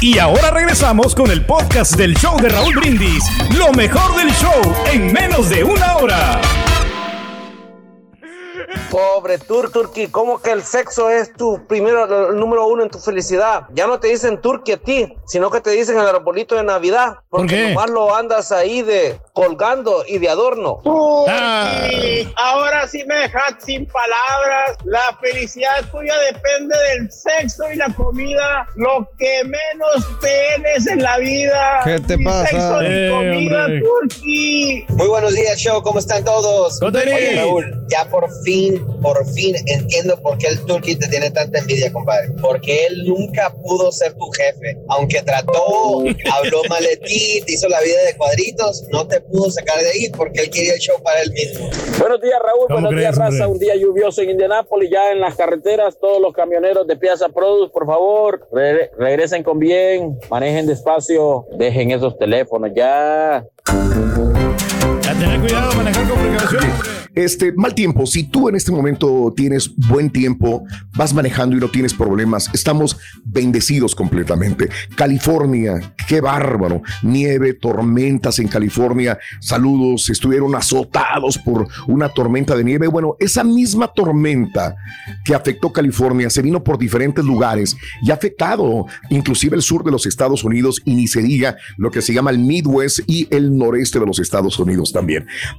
[0.00, 3.24] Y ahora regresamos con el podcast del show de Raúl Brindis.
[3.56, 4.60] Lo mejor del show
[4.92, 6.40] en menos de una hora.
[8.90, 12.98] Pobre Tur Turki, ¿cómo que el sexo es tu primero, el número uno en tu
[12.98, 13.68] felicidad?
[13.72, 17.20] Ya no te dicen Turki a ti, sino que te dicen el arbolito de Navidad.
[17.30, 17.68] Porque qué?
[17.70, 20.80] nomás lo andas ahí de colgando y de adorno.
[21.28, 21.86] Ah.
[22.36, 24.78] ahora sí me dejas sin palabras.
[24.84, 28.66] La felicidad tuya depende del sexo y la comida.
[28.76, 31.80] Lo que menos tienes en la vida.
[31.84, 32.46] ¿Qué te pasa?
[32.46, 33.66] Sexo Eh, comida.
[33.84, 34.86] Turki.
[34.88, 35.82] Muy buenos días, show.
[35.82, 36.80] ¿Cómo están todos?
[36.82, 41.60] Oye, Raúl, ya por fin, por fin entiendo por qué el Turkey te tiene tanta
[41.60, 42.30] envidia, compadre.
[42.42, 44.76] Porque él nunca pudo ser tu jefe.
[44.88, 49.48] Aunque trató, habló mal de ti, te hizo la vida de cuadritos, no te pudo
[49.50, 51.70] sacar de ahí porque él quería el show para él mismo.
[52.00, 52.66] Buenos días, Raúl.
[52.68, 53.46] ¿Cómo Buenos días, raza.
[53.46, 53.52] hombre?
[53.52, 55.96] Un día lluvioso en Indianápolis, ya en las carreteras.
[56.00, 61.92] Todos los camioneros de Piazza Produce, por favor, re- regresen con bien, manejen despacio, dejen
[61.92, 63.44] esos teléfonos ya.
[65.18, 66.96] Tener cuidado, manejar con precaución.
[67.16, 68.04] Este, mal tiempo.
[68.04, 72.98] Si tú en este momento tienes buen tiempo, vas manejando y no tienes problemas, estamos
[73.24, 74.68] bendecidos completamente.
[74.94, 76.82] California, qué bárbaro.
[77.02, 79.18] Nieve, tormentas en California.
[79.40, 82.86] Saludos, estuvieron azotados por una tormenta de nieve.
[82.86, 84.76] Bueno, esa misma tormenta
[85.24, 89.90] que afectó California se vino por diferentes lugares y ha afectado inclusive el sur de
[89.90, 93.56] los Estados Unidos y ni se diga lo que se llama el Midwest y el
[93.56, 95.05] noreste de los Estados Unidos también.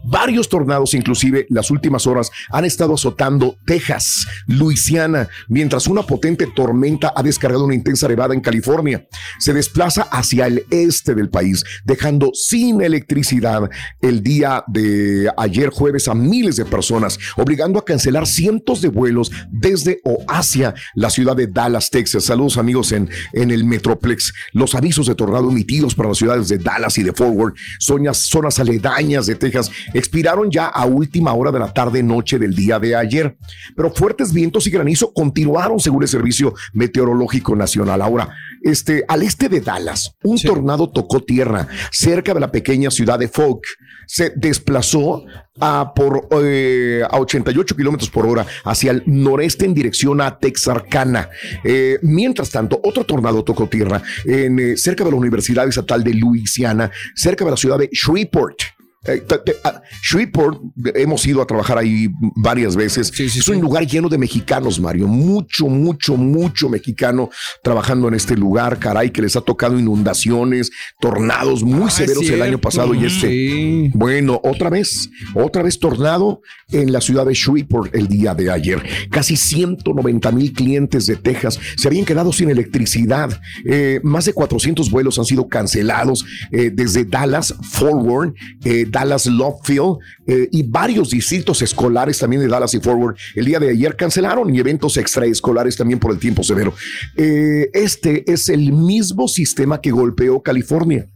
[0.04, 7.14] Varios tornados, inclusive las últimas horas, han estado azotando Texas, Luisiana, mientras una potente tormenta
[7.16, 9.06] ha descargado una intensa nevada en California.
[9.40, 13.70] Se desplaza hacia el este del país, dejando sin electricidad
[14.02, 19.32] el día de ayer jueves a miles de personas, obligando a cancelar cientos de vuelos
[19.50, 22.26] desde o hacia la ciudad de Dallas, Texas.
[22.26, 24.34] Saludos amigos en, en el Metroplex.
[24.54, 28.60] Los avisos de tornado emitidos para las ciudades de Dallas y de Forward, zonas, zonas
[28.60, 32.96] aledañas de Texas, expiraron ya a última hora de la tarde noche del día de
[32.96, 33.38] ayer.
[33.76, 38.02] Pero fuertes vientos y granizo continuaron según el Servicio Meteorológico Nacional.
[38.02, 38.30] Ahora,
[38.62, 43.28] este, al este de Dallas, un tornado tocó tierra cerca de la pequeña ciudad de
[43.28, 43.64] Folk.
[44.08, 45.26] Se desplazó
[45.60, 51.30] a, por, eh, a 88 kilómetros por hora hacia el noreste en dirección a Texarkana.
[51.64, 56.14] Eh, mientras tanto, otro tornado tocó tierra en, eh, cerca de la Universidad Estatal de
[56.14, 58.58] Luisiana, cerca de la ciudad de Shreveport.
[59.06, 59.24] Eh,
[59.64, 60.60] ah, Shreveport,
[60.96, 63.12] hemos ido a trabajar ahí varias veces.
[63.20, 65.08] es un lugar lleno de mexicanos, Mario.
[65.08, 67.30] Mucho, mucho, mucho mexicano
[67.64, 68.80] trabajando en este lugar.
[68.80, 73.30] Caray, que les ha tocado inundaciones, tornados muy Ah, severos el año pasado y este.
[73.30, 73.92] Sí.
[73.94, 78.82] Bueno, otra vez, otra vez tornado en la ciudad de Shreveport el día de ayer.
[79.10, 83.40] Casi 190 mil clientes de Texas se habían quedado sin electricidad.
[83.66, 88.34] Eh, más de 400 vuelos han sido cancelados eh, desde Dallas, Forward,
[88.66, 93.60] eh, Dallas, Lovefield eh, y varios distritos escolares también de Dallas y Forward el día
[93.60, 96.74] de ayer cancelaron y eventos extraescolares también por el tiempo severo.
[97.16, 101.08] Eh, este es el mismo sistema que golpeó California.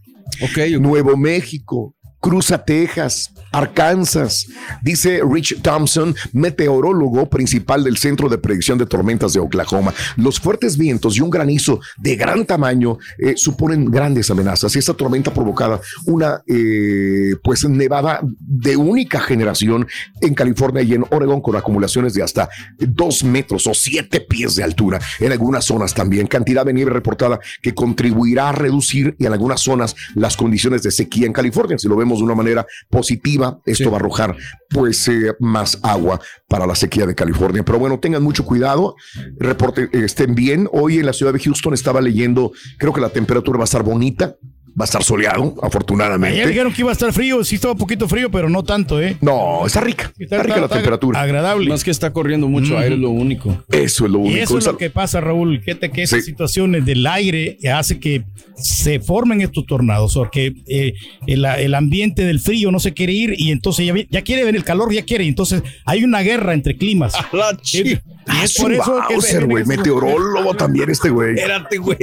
[0.80, 4.48] Nuevo México, cruza Texas, Arkansas,
[4.82, 9.94] dice Rich Thompson, meteorólogo principal del Centro de Predicción de Tormentas de Oklahoma.
[10.16, 14.76] Los fuertes vientos y un granizo de gran tamaño eh, suponen grandes amenazas.
[14.76, 19.88] Esta tormenta ha provocado una eh, pues nevada de única generación
[20.22, 24.64] en California y en Oregon con acumulaciones de hasta dos metros o siete pies de
[24.64, 25.00] altura.
[25.20, 29.60] En algunas zonas también cantidad de nieve reportada que contribuirá a reducir y en algunas
[29.60, 31.78] zonas las condiciones de sequía en California.
[31.78, 34.36] Si lo vemos de una manera positiva, esto va a arrojar
[34.70, 37.64] pues eh, más agua para la sequía de California.
[37.64, 38.96] Pero bueno, tengan mucho cuidado,
[39.38, 40.68] reporte, eh, estén bien.
[40.72, 43.84] Hoy en la ciudad de Houston estaba leyendo, creo que la temperatura va a estar
[43.84, 44.36] bonita.
[44.80, 46.36] Va a estar soleado, afortunadamente.
[46.38, 49.02] Ayer dijeron que iba a estar frío, sí estaba un poquito frío, pero no tanto,
[49.02, 49.18] ¿eh?
[49.20, 50.14] No, está rica.
[50.18, 51.20] Está, rica la temperatura.
[51.22, 51.68] Agradable.
[51.68, 53.64] Más que está corriendo mucho aire, es lo único.
[53.70, 54.44] Eso es lo Y único.
[54.44, 55.60] eso es lo que pasa, Raúl.
[55.62, 58.24] Fíjate que esas situaciones del aire hace que
[58.56, 60.94] se formen estos tornados, porque eh,
[61.28, 64.64] el, el ambiente del frío no se quiere ir y entonces ya, quiere venir el
[64.64, 65.26] calor, ya quiere.
[65.26, 67.14] y Entonces hay una guerra entre climas.
[67.74, 71.36] Y- y es por eso que Bowser, güey, meteorólogo también este güey.
[71.36, 71.98] Espérate, güey.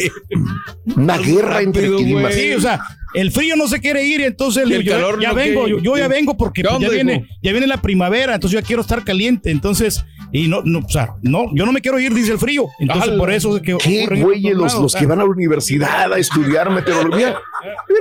[0.96, 2.22] Una guerra entre climas.
[2.22, 2.34] güey.
[2.34, 2.80] Sí, o sea,
[3.14, 5.96] el frío no se quiere ir, entonces el yo, calor ya no vengo, yo, yo
[5.96, 8.82] ya vengo porque ¿Qué pues, ya onda, viene, ya viene la primavera, entonces yo quero
[8.82, 12.32] estar caliente, entonces y no, no, o sea, no, yo no me quiero ir, dice
[12.32, 15.30] el frío, entonces por eso es que ¿Qué güeyes los, los que van a la
[15.30, 17.38] universidad a estudiar meteorología?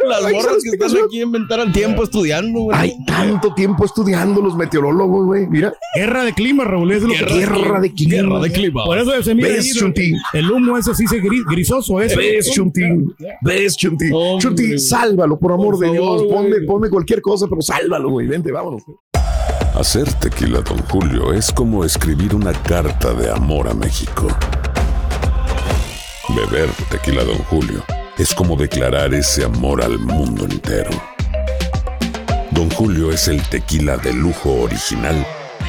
[0.08, 2.78] Las morras ¿sabes que están aquí inventaron tiempo estudiando, güey.
[2.78, 5.48] Hay tanto tiempo estudiando los meteorólogos, güey.
[5.48, 5.74] Mira.
[5.96, 8.07] Guerra de clima, Raúl, es lo que Guerra de clima.
[8.10, 8.84] Guerra de clima.
[8.86, 10.14] Por eso se mira ¿Ves, ahí, Chunti?
[10.34, 12.18] el humo ese sí se gris- grisoso eso.
[12.18, 12.82] ¿Ves, Chunti?
[13.42, 14.06] ¿Ves, Chunti?
[14.12, 14.40] Hombre.
[14.42, 16.34] Chunti, sálvalo, por amor Por de favor, Dios.
[16.34, 18.28] Ponme, ponme cualquier cosa, pero sálvalo, güey.
[18.28, 18.84] Vente, vámonos.
[19.76, 24.28] Hacer tequila, Don Julio, es como escribir una carta de amor a México.
[26.36, 27.84] Beber tequila, Don Julio,
[28.18, 30.90] es como declarar ese amor al mundo entero.
[32.52, 35.26] Don Julio es el tequila de lujo original,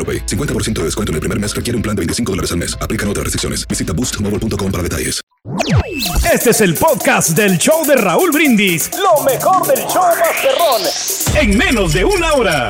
[0.00, 0.24] AroPay.
[0.24, 2.74] 50% de descuento en el primer mes requiere un plan de 25 dólares al mes.
[2.80, 3.68] Aplican otras restricciones.
[3.68, 5.20] Visita boostmobile.com para detalles.
[6.32, 8.90] Este es el podcast del show de Raúl Brindis.
[8.92, 10.82] Lo mejor del show Masterrón.
[11.34, 12.68] En menos de una hora.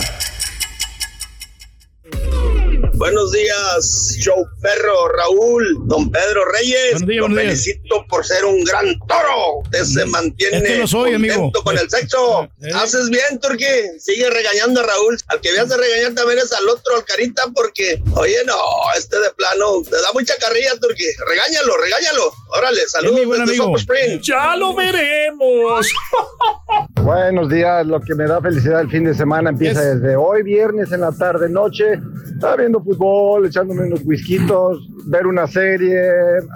[3.01, 7.01] Buenos días, show perro Raúl, don Pedro Reyes.
[7.01, 7.65] Buenos días, lo buenos días.
[7.65, 9.61] felicito por ser un gran toro.
[9.65, 11.53] Usted se mantiene Es que lo soy, contento amigo.
[11.65, 12.43] con el sexo.
[12.61, 12.69] Eh.
[12.75, 13.65] Haces bien, Turqui.
[13.99, 15.17] Sigue regañando a Raúl.
[15.29, 18.55] Al que veas de regañar también es al otro, al carita, porque, oye, no,
[18.99, 21.07] este de plano te da mucha carrilla, Turqui.
[21.27, 22.33] Regáñalo, regáñalo.
[22.49, 24.21] Órale, saludos Sopo Spring.
[24.21, 25.87] Ya lo veremos.
[27.03, 30.93] Buenos días, lo que me da felicidad el fin de semana empieza desde hoy, viernes
[30.93, 31.99] en la tarde, noche.
[32.35, 36.01] Estaba viendo fútbol, echándome unos whiskitos, ver una serie,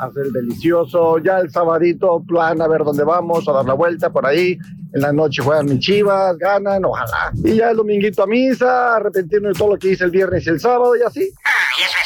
[0.01, 1.19] hacer el delicioso.
[1.19, 4.59] Ya el sabadito, plan a ver dónde vamos, a dar la vuelta por ahí.
[4.93, 7.33] En la noche juegan mis chivas, ganan, ojalá.
[7.43, 10.51] Y ya el dominguito a misa, arrepentirme de todo lo que hice el viernes y
[10.51, 11.33] el sábado y así.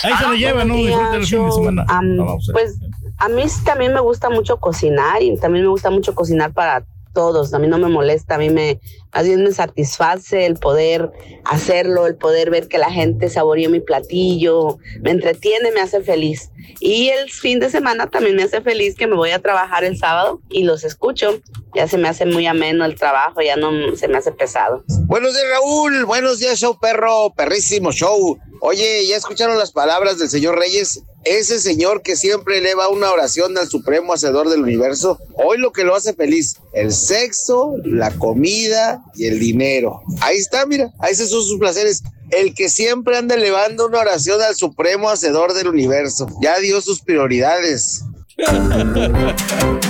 [0.04, 0.74] Ahí se lo lleva, ¿no?
[0.74, 1.84] Días, fin de semana.
[1.88, 2.00] A
[2.52, 2.78] pues
[3.18, 7.54] a mí también me gusta mucho cocinar y también me gusta mucho cocinar para todos.
[7.54, 8.80] A mí no me molesta, a mí me,
[9.12, 11.10] más bien me satisface el poder
[11.44, 16.50] hacerlo, el poder ver que la gente saboreó mi platillo, me entretiene, me hace feliz.
[16.80, 19.96] Y el fin de semana también me hace feliz que me voy a trabajar el
[19.96, 21.40] sábado y los escucho.
[21.74, 24.84] Ya se me hace muy ameno el trabajo, ya no se me hace pesado.
[25.06, 26.04] Buenos días, Raúl.
[26.04, 27.32] Buenos días, show perro.
[27.36, 28.38] Perrísimo show.
[28.60, 31.02] Oye, ¿ya escucharon las palabras del señor Reyes?
[31.24, 35.18] Ese señor que siempre eleva una oración al supremo hacedor del universo.
[35.34, 40.02] Hoy lo que lo hace feliz, el sexo, la comida y el dinero.
[40.20, 42.02] Ahí está, mira, ahí esos son sus placeres.
[42.30, 46.28] El que siempre anda elevando una oración al supremo hacedor del universo.
[46.40, 48.04] Ya dio sus prioridades.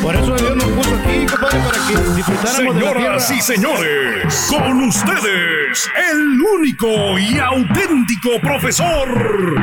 [0.02, 2.90] Por eso Dios nos puso aquí, compadre, para que disfrutáramos de la.
[2.90, 9.54] Señoras y señores, con ustedes, el único y auténtico profesor.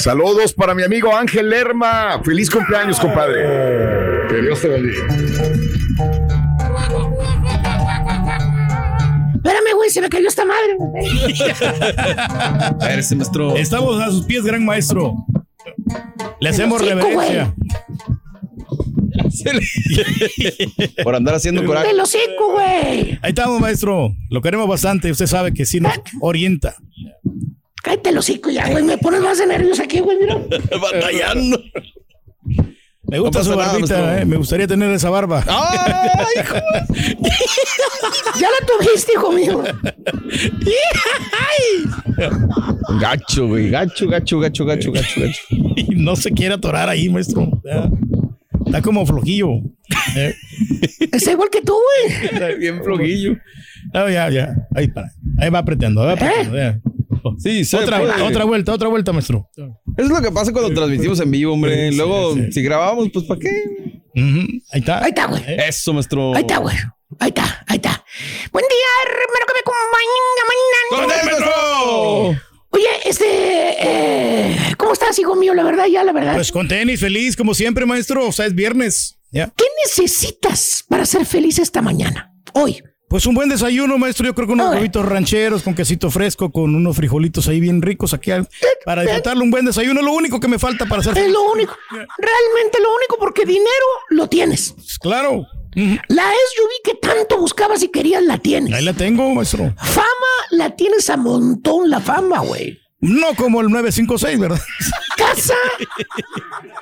[0.00, 2.22] Saludos para mi amigo Ángel Lerma.
[2.24, 3.42] Feliz cumpleaños, compadre.
[4.30, 5.06] Que Dios te bendiga.
[9.34, 10.78] Espérame, güey, se me cayó esta madre.
[12.80, 13.54] A ver, ese maestro.
[13.56, 15.16] Estamos a sus pies, gran maestro.
[16.40, 17.54] Le hacemos reverencia.
[21.04, 21.88] Por andar haciendo coraje.
[21.88, 23.18] ¡Del hocico, güey!
[23.20, 24.14] Ahí estamos, maestro.
[24.30, 25.10] Lo queremos bastante.
[25.10, 26.74] Usted sabe que sí nos orienta.
[27.82, 28.84] Cállate el hocico ya, güey.
[28.84, 30.36] Me pones más de nervios aquí, güey, mira.
[30.80, 31.60] Batallando.
[33.02, 34.18] Me gusta No su nada, barbita, maestro.
[34.18, 34.24] eh.
[34.24, 35.42] Me gustaría tener esa barba.
[35.48, 36.54] ¡Ay, hijo!
[38.40, 39.62] ya la tuviste, hijo mío.
[43.00, 43.70] Gacho, güey.
[43.70, 45.40] Gacho, gacho, gacho, gacho, gacho, gacho.
[45.50, 47.50] Y no se quiere atorar ahí, maestro.
[47.64, 47.88] Ya.
[48.66, 49.48] Está como flojillo.
[50.16, 50.34] Eh.
[51.12, 52.24] Está igual que tú, güey.
[52.32, 53.36] Está bien flojillo.
[53.92, 54.54] Ah, ya, ya.
[54.74, 55.10] Ahí, para.
[55.38, 56.02] ahí va apretando.
[56.02, 56.80] Ahí va apretando.
[57.38, 58.22] Sí, se Otra, puede.
[58.22, 59.48] otra vuelta, otra vuelta, maestro.
[59.56, 61.90] Eso es lo que pasa cuando transmitimos en vivo, hombre.
[61.90, 62.52] Sí, Luego, sí, sí.
[62.52, 63.50] si grabamos, pues ¿para qué?
[64.72, 65.02] Ahí está.
[65.04, 65.42] Ahí está, güey.
[65.46, 66.34] Eso, maestro.
[66.34, 66.76] Ahí está, güey.
[67.18, 68.04] Ahí está, ahí está.
[68.52, 71.24] Buen día, hermano que me acompaña mañana.
[71.24, 72.40] maestro!
[72.72, 73.24] Oye, este.
[73.80, 75.54] eh, ¿Cómo estás, hijo mío?
[75.54, 76.34] La verdad, ya, la verdad.
[76.34, 78.28] Pues con tenis, feliz, como siempre, maestro.
[78.28, 79.18] O sea, es viernes.
[79.32, 79.52] Ya.
[79.56, 82.32] ¿Qué necesitas para ser feliz esta mañana?
[82.54, 82.82] Hoy.
[83.10, 84.24] Pues un buen desayuno, maestro.
[84.24, 88.14] Yo creo que unos huevitos rancheros con quesito fresco, con unos frijolitos ahí bien ricos
[88.14, 88.30] aquí.
[88.84, 89.98] Para disfrutarlo, un buen desayuno.
[89.98, 91.76] Es lo único que me falta para ser Es lo único.
[91.90, 93.66] Realmente lo único, porque dinero
[94.10, 94.76] lo tienes.
[95.00, 95.44] Claro.
[95.74, 98.72] La SUV que tanto buscabas y querías la tienes.
[98.72, 99.74] Ahí la tengo, maestro.
[99.76, 100.06] Fama
[100.52, 102.78] la tienes a montón, la fama, güey.
[103.00, 104.60] No como el 956, ¿verdad?
[105.16, 105.54] Casa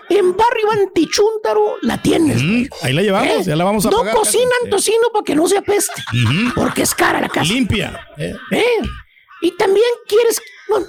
[0.09, 2.43] en barrio Antichúntaro la tienes.
[2.43, 3.43] Mm, Ahí la llevamos, ¿Eh?
[3.47, 4.15] ya la vamos a no pagar.
[4.15, 4.71] cocinan casi.
[4.71, 6.03] tocino para que no se apeste.
[6.55, 7.53] Porque es cara la casa.
[7.53, 8.01] Limpia.
[8.17, 8.35] eh.
[8.53, 8.65] ¿Eh?
[9.43, 10.41] Y también quieres.
[10.69, 10.87] bueno,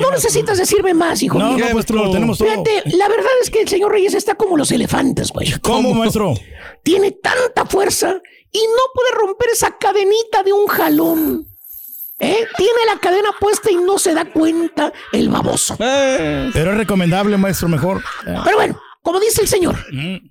[0.00, 1.64] no necesitas decirme más, hijo No, mío.
[1.68, 2.48] no, maestro, tenemos todo.
[2.48, 5.52] Fíjate, la verdad es que el señor Reyes está como los elefantes, güey.
[5.60, 6.34] ¿Cómo, maestro?
[6.82, 11.46] Tiene tanta fuerza y no puede romper esa cadenita de un jalón.
[12.22, 12.46] ¿Eh?
[12.56, 15.76] Tiene la cadena puesta y no se da cuenta el baboso.
[15.76, 17.98] Pero es recomendable, maestro, mejor.
[18.26, 18.38] Eh.
[18.44, 19.74] Pero bueno, como dice el señor,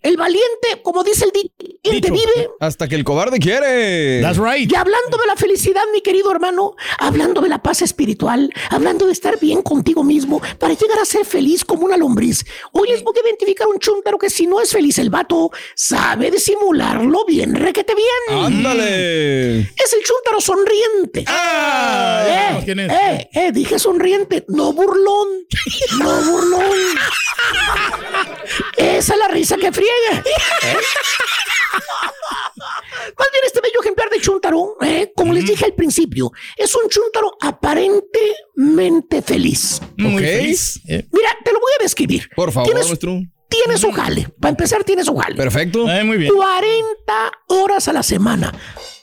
[0.02, 2.50] el valiente, como dice el valiente, vive.
[2.62, 4.22] Hasta que el cobarde quiere.
[4.22, 4.72] right.
[4.72, 9.12] Y hablando de la felicidad, mi querido hermano, hablando de la paz espiritual, hablando de
[9.12, 12.46] estar bien contigo mismo para llegar a ser feliz como una lombriz.
[12.72, 16.32] Hoy les voy a identificar un chúntaro que si no es feliz el vato, sabe
[16.32, 18.40] disimularlo bien, requete bien.
[18.46, 19.60] ¡Ándale!
[19.60, 21.26] Es el chúntaro sonriente.
[21.28, 22.92] Ah, ya eh, quién es.
[22.92, 25.28] eh, eh, dije sonriente, no burlón.
[26.00, 26.62] No burlón.
[28.78, 29.92] Esa es la risa que friega.
[30.18, 30.76] ¿eh?
[33.18, 35.12] Más bien este bello ejemplar de chúntaro, ¿eh?
[35.16, 39.82] como les dije al principio, es un chúntaro aparentemente feliz.
[39.98, 40.20] Muy Ok.
[40.22, 40.80] feliz.
[40.88, 42.30] Eh, Mira, te lo voy a describir.
[42.36, 43.20] Por favor, Tienes- maestro.
[43.50, 44.30] Tiene su jale.
[44.40, 45.36] Para empezar, tiene su jale.
[45.36, 45.90] Perfecto.
[45.90, 46.34] eh, muy bien.
[46.34, 48.54] 40 horas a la semana.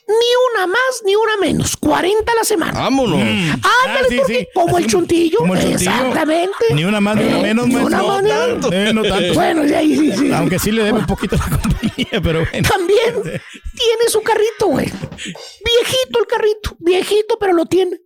[0.09, 0.14] Ni
[0.54, 1.76] una más ni una menos.
[1.76, 2.72] 40 a la semana.
[2.72, 3.20] Vámonos.
[3.20, 4.48] Ándale, Ah, sí, porque sí.
[4.54, 5.38] como el chuntillo.
[5.38, 5.90] como el chuntillo.
[5.90, 6.64] Exactamente.
[6.74, 8.06] Ni una más ni una Eh, menos, ni una maestro.
[8.09, 8.72] más, ni una- tanto.
[8.72, 9.34] Eh, no tanto.
[9.34, 10.32] Bueno, ya ahí sí, sí.
[10.32, 12.68] Aunque sí le debe un poquito a la compañía, pero bueno.
[12.68, 14.86] También tiene su carrito, güey.
[14.86, 16.76] Viejito el carrito.
[16.78, 17.98] Viejito, pero lo tiene.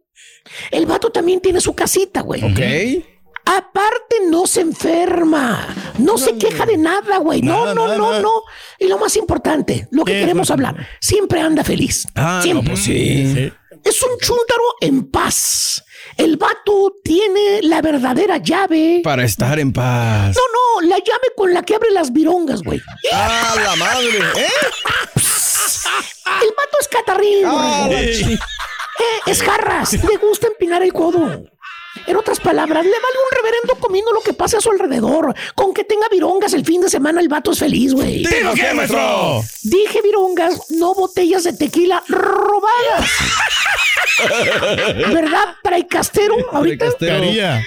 [0.72, 2.42] El vato también tiene su casita, güey.
[2.42, 2.59] Ok.
[3.45, 5.66] Aparte, no se enferma.
[5.99, 7.43] No se queja de nada, güey.
[7.43, 8.43] No, no, no, no.
[8.78, 12.07] Y lo más importante, lo que ¿Qué, queremos hablar, siempre anda feliz.
[12.14, 12.70] Ah, no, siempre.
[12.70, 13.34] pues sí.
[13.34, 13.53] Sí.
[13.84, 15.82] Es un chúntaro en paz.
[16.16, 19.01] El vato tiene la verdadera llave.
[19.03, 20.36] Para estar en paz.
[20.36, 20.43] No,
[20.82, 22.80] no, la llave con la que abre las virongas, güey.
[23.12, 24.18] ¡Ah, la madre!
[24.36, 24.47] ¿Eh?
[26.43, 27.43] El vato es catarrín.
[27.47, 28.38] ¡Ah, Eh,
[29.26, 29.93] es jarras.
[29.95, 31.45] Le gusta empinar el codo.
[32.07, 35.34] En otras palabras, le vale un reverendo comiendo lo que pase a su alrededor.
[35.55, 38.24] Con que tenga virongas el fin de semana, el vato es feliz, güey.
[38.24, 39.43] ¿Digo qué, maestro?
[39.62, 43.11] Dije virongas, no botellas de tequila robadas.
[45.12, 46.34] ¿Verdad, traicastero?
[46.53, 46.86] Ahorita.
[47.01, 47.62] Mira.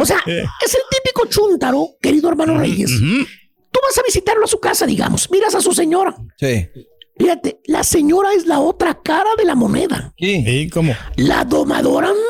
[0.00, 0.44] O sea, Eh.
[0.64, 2.90] es el típico chúntaro, querido hermano Reyes.
[2.92, 3.24] Ujú.
[3.70, 5.30] Tú vas a visitarlo a su casa, digamos.
[5.30, 6.14] Miras a su señora.
[6.38, 6.68] Sí.
[7.18, 10.12] Fíjate, la señora es la otra cara de la moneda.
[10.18, 10.94] Sí, ¿cómo?
[11.16, 12.20] La domadora anda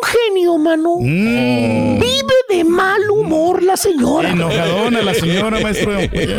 [0.00, 0.96] un genio, mano.
[1.00, 1.98] Mm.
[2.00, 4.30] Vive de mal humor la señora.
[4.30, 5.92] Enojadona la señora, maestro.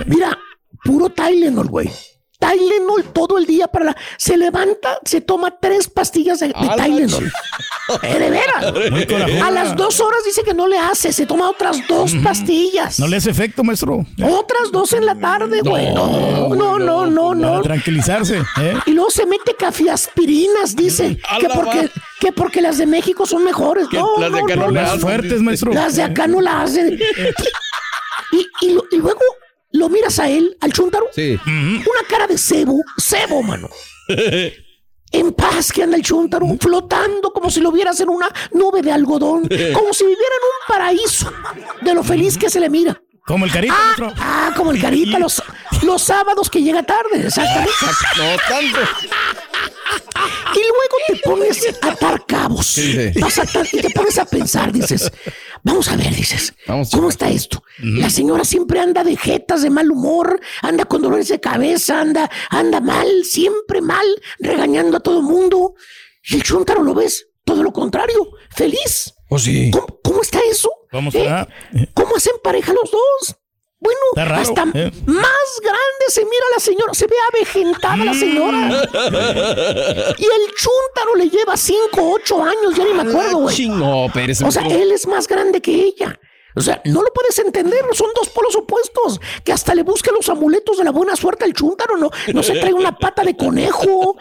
[0.07, 0.37] Mira,
[0.83, 1.89] puro Tylenol, güey.
[2.41, 3.97] Tylenol todo el día para la...
[4.17, 7.31] Se levanta, se toma tres pastillas de, de A la Tylenol.
[8.03, 9.43] Eh, de veras.
[9.43, 11.11] A las dos horas dice que no le hace.
[11.11, 12.97] Se toma otras dos pastillas.
[12.99, 14.05] No le hace efecto, maestro.
[14.23, 15.93] Otras dos en la tarde, güey.
[15.93, 17.61] No, no, no, no, Para no.
[17.63, 18.37] tranquilizarse.
[18.61, 18.77] ¿eh?
[18.85, 21.19] Y luego se mete cafiaspirinas, dice.
[21.29, 21.89] A Que porque,
[22.21, 23.87] que porque las de México son mejores.
[23.91, 24.73] No, las de acá no no.
[24.73, 25.01] Más hacen.
[25.01, 25.73] fuertes, maestro.
[25.73, 26.97] Las de acá no la hacen.
[28.33, 29.19] Y, y lo- y luego
[29.73, 31.07] lo miras a él, al chúntaro.
[31.15, 31.39] Sí.
[31.45, 33.69] Una cara de cebo, cebo, mano.
[35.13, 38.93] En paz que anda el chúntaro, flotando como si lo vieras en una nube de
[38.93, 39.41] algodón,
[39.73, 41.33] como si viviera en un paraíso,
[41.81, 43.01] de lo feliz que se le mira.
[43.27, 45.43] Como el carita, Ah, ah, como el carita los,
[45.83, 47.73] los sábados que llega tarde, exactamente.
[48.17, 48.79] No tanto.
[50.53, 52.73] Y luego te pones a atar cabos.
[52.75, 53.13] ¿Qué dice?
[53.19, 55.11] Vas a atar- y te pones a pensar, dices,
[55.63, 57.63] vamos a ver, dices, Vamos, ¿cómo está esto?
[57.79, 62.29] La señora siempre anda de jetas, de mal humor, anda con dolores de cabeza, anda,
[62.49, 64.05] anda mal, siempre mal,
[64.39, 65.75] regañando a todo mundo.
[66.23, 69.13] Y el chúntaro lo ves, todo lo contrario, feliz.
[69.29, 69.71] ¿O sí?
[69.71, 70.69] ¿Cómo, cómo está eso?
[70.91, 71.19] ¿Cómo ¿Eh?
[71.19, 71.47] está?
[71.93, 73.37] ¿Cómo hacen pareja los dos?
[73.81, 74.91] Bueno, raro, hasta ¿eh?
[75.07, 78.67] más grande se mira la señora, se ve avejentada la señora.
[80.17, 83.69] Y el chúntaro le lleva 5, 8 años, ya ni me acuerdo, güey.
[83.69, 84.05] No.
[84.05, 86.19] O sea, él es más grande que ella.
[86.55, 89.19] O sea, no lo puedes entender, son dos polos opuestos.
[89.43, 92.53] Que hasta le busque los amuletos de la buena suerte al chúntaro, no, no se
[92.59, 94.17] trae una pata de conejo,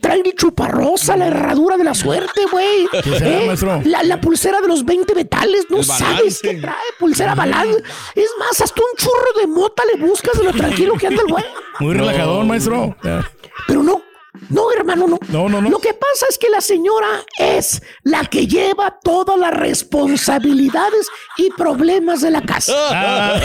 [0.00, 2.88] trae el chuparrosa, la herradura de la suerte, güey.
[3.02, 3.82] ¿Qué será, ¿Eh?
[3.84, 7.82] La, la pulsera de los 20 metales, no sabes qué trae, pulsera balance.
[8.14, 11.32] Es más, hasta un churro de mota le buscas de lo tranquilo que anda el
[11.32, 11.44] güey.
[11.80, 12.96] Muy relajador, maestro.
[13.66, 14.02] Pero no,
[14.48, 15.18] no, hermano, no.
[15.28, 15.68] No, no, no.
[15.70, 21.50] Lo que pasa es que la señora es la que lleva todas las responsabilidades y
[21.50, 22.72] problemas de la casa.
[22.90, 23.40] Ah,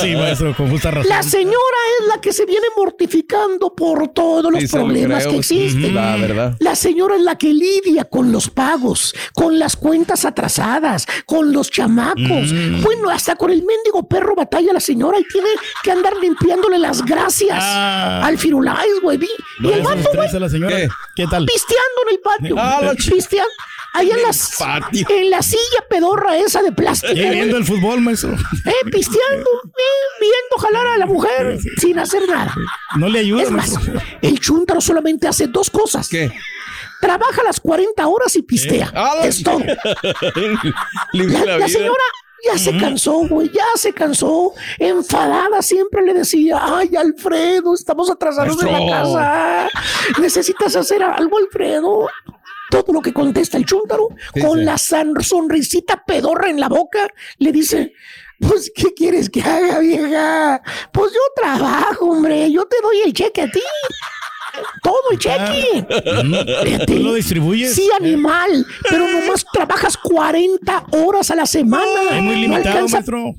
[0.00, 1.08] sí, maestro, con justa razón.
[1.08, 5.26] La señora es la que se viene mortificando por todos los Sí, se lo problemas
[5.26, 5.94] que existen.
[5.94, 6.56] La verdad.
[6.60, 11.70] La señora es la que lidia con los pagos, con las cuentas atrasadas, con los
[11.70, 12.52] chamacos.
[12.52, 12.82] Mm.
[12.82, 15.48] Bueno, hasta con el mendigo perro batalla la señora y tiene
[15.82, 18.22] que andar limpiándole las gracias Ah.
[18.24, 19.18] al Firulais, güey.
[19.62, 20.76] Y el vato, güey, la señora.
[20.76, 20.88] ¿Qué?
[21.16, 21.44] ¿Qué, tal?
[21.46, 22.54] pisteando en el patio.
[22.58, 23.52] Ah, la pisteando.
[23.94, 25.06] Ahí en, las, patio.
[25.08, 27.12] en la silla pedorra esa de plástico.
[27.14, 28.32] Y viendo el fútbol, maestro.
[28.34, 32.54] Eh, pisteando, eh, viendo jalar a la mujer sin hacer nada.
[32.96, 34.00] No le ayuda, Es más, maestro.
[34.22, 36.08] el chúntaro solamente hace dos cosas.
[36.08, 36.30] ¿Qué?
[37.00, 38.92] Trabaja las 40 horas y pistea.
[38.94, 39.58] Ah, la es todo.
[41.12, 41.68] La, la la vida.
[41.68, 42.04] señora
[42.44, 44.52] Ya se cansó, güey, ya se cansó.
[44.78, 49.68] Enfadada siempre le decía, ay, Alfredo, estamos atrasados en la casa.
[50.20, 52.08] Necesitas hacer algo, Alfredo.
[52.70, 54.08] Todo lo que contesta el chúntaro,
[54.40, 57.08] con la sonrisita pedorra en la boca,
[57.38, 57.94] le dice,
[58.40, 60.62] pues, ¿qué quieres que haga, vieja?
[60.92, 63.62] Pues yo trabajo, hombre, yo te doy el cheque a ti.
[64.82, 65.86] Todo el cheque.
[66.86, 67.74] ¿Tú lo distribuyes?
[67.74, 72.16] Sí, animal, pero nomás trabajas 40 horas a la semana.
[72.16, 73.34] Es muy limitado, maestro.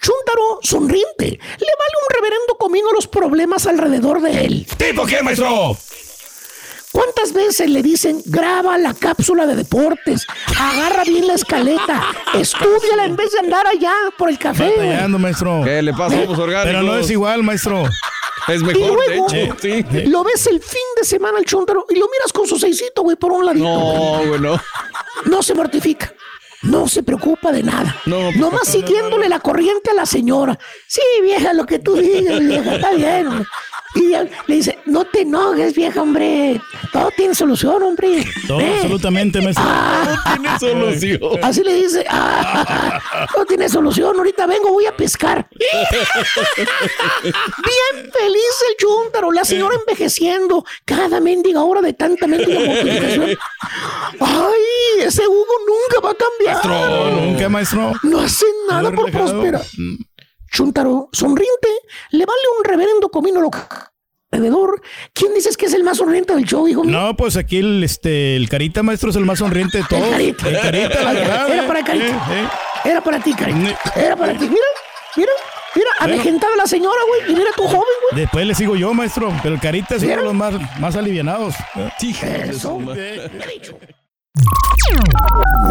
[0.00, 1.26] Chúntaro sonriente.
[1.26, 4.66] Le vale un reverendo comino los problemas alrededor de él.
[4.76, 5.76] ¿Tipo qué, maestro?
[6.90, 10.26] ¿Cuántas veces le dicen graba la cápsula de deportes?
[10.58, 12.02] Agarra bien la escaleta.
[12.34, 14.74] Estúdiala en vez de andar allá por el café.
[14.76, 15.62] Batallando, maestro.
[15.64, 16.64] ¿Qué le pasa a los orgánicos?
[16.64, 17.84] Pero no es igual, maestro.
[18.48, 19.56] Es Y mejor, de luego hecho.
[19.60, 19.84] Sí.
[20.06, 23.16] lo ves el fin de semana al chúntaro y lo miras con su seisito, güey,
[23.16, 23.64] por un ladito.
[23.64, 24.60] No, güey, no.
[25.26, 26.12] No se mortifica.
[26.62, 28.00] No se preocupa de nada.
[28.06, 30.56] No, Nomás siguiéndole la corriente a la señora.
[30.86, 33.44] Sí, vieja, lo que tú digas, vieja, está bien.
[33.94, 34.08] Y
[34.46, 36.60] le dice, no te enojes, vieja, hombre.
[36.92, 38.24] Todo tiene solución, hombre.
[38.46, 39.64] Todo, Eh, absolutamente, maestro.
[40.34, 41.20] tiene solución.
[41.42, 42.98] Así le dice, ah,
[43.36, 45.46] no tiene solución, ahorita vengo, voy a pescar.
[47.22, 52.60] Bien feliz el chúntaro, la señora envejeciendo, cada mendiga hora de tanta mendiga.
[54.20, 56.66] Ay, ese Hugo nunca va a cambiar.
[56.66, 57.92] Maestro, nunca, maestro.
[58.02, 59.62] No hace nada por prosperar.
[60.52, 61.68] Chúntaro, sonriente,
[62.10, 63.50] le vale un reverendo comino lo
[64.30, 64.82] alrededor.
[65.12, 66.98] ¿Quién dices que es el más sonriente del show, hijo mío?
[66.98, 70.02] No, pues aquí el, este, el Carita, maestro, es el más sonriente de todos.
[70.04, 70.48] El Carita.
[70.48, 71.50] El Carita, la verdad.
[71.52, 72.06] Era para Carita.
[72.06, 72.42] eh,
[72.84, 72.88] eh.
[72.90, 73.78] Era para ti, Carita.
[73.96, 74.48] Era para ti.
[74.48, 74.66] Mira,
[75.16, 75.32] mira,
[75.74, 77.32] mira, avejentada la señora, güey.
[77.32, 77.80] Y mira tu joven,
[78.10, 78.22] güey.
[78.22, 79.32] Después le sigo yo, maestro.
[79.42, 81.54] Pero el Carita es uno de los más, más alivianados.
[82.22, 82.78] Eso.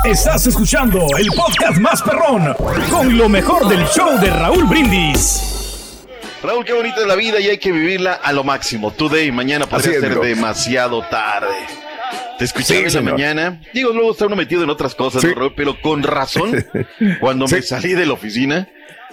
[0.05, 2.53] Estás escuchando el podcast más perrón
[2.89, 6.05] con lo mejor del show de Raúl Brindis.
[6.43, 8.91] Raúl, qué bonita es la vida y hay que vivirla a lo máximo.
[8.91, 11.53] Today, mañana podría ser demasiado tarde.
[12.37, 13.11] Te escuché Sí, en la señor.
[13.13, 13.61] mañana.
[13.73, 15.27] Digo, luego está uno metido en otras cosas, Sí.
[15.29, 15.53] ¿no, Raúl?
[15.55, 16.65] pero con razón,
[17.19, 18.67] cuando me salí de la oficina,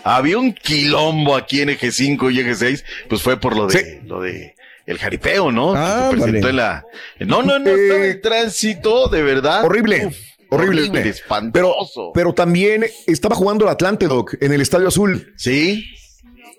[0.04, 4.02] había un quilombo aquí en Eje 5 y Eje 6, pues fue por lo de,
[4.06, 4.54] lo de
[4.88, 5.74] el jaripeo, ¿no?
[5.74, 6.50] Ah, se presentó vale.
[6.50, 6.84] en la...
[7.20, 9.64] No, no, no, estaba el tránsito, de verdad.
[9.64, 10.06] Horrible.
[10.06, 10.16] Uf,
[10.50, 11.08] horrible.
[11.08, 12.10] espantoso.
[12.14, 15.32] pero también estaba jugando el Atlante, Doc, en el Estadio Azul.
[15.36, 15.84] Sí.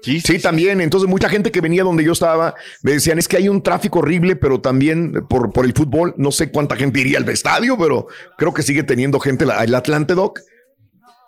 [0.01, 0.79] Sí, Sí, también.
[0.79, 3.99] Entonces, mucha gente que venía donde yo estaba me decían es que hay un tráfico
[3.99, 6.13] horrible, pero también por, por el fútbol.
[6.17, 8.07] No sé cuánta gente iría al estadio, pero
[8.37, 10.39] creo que sigue teniendo gente la- el Atlante, Doc.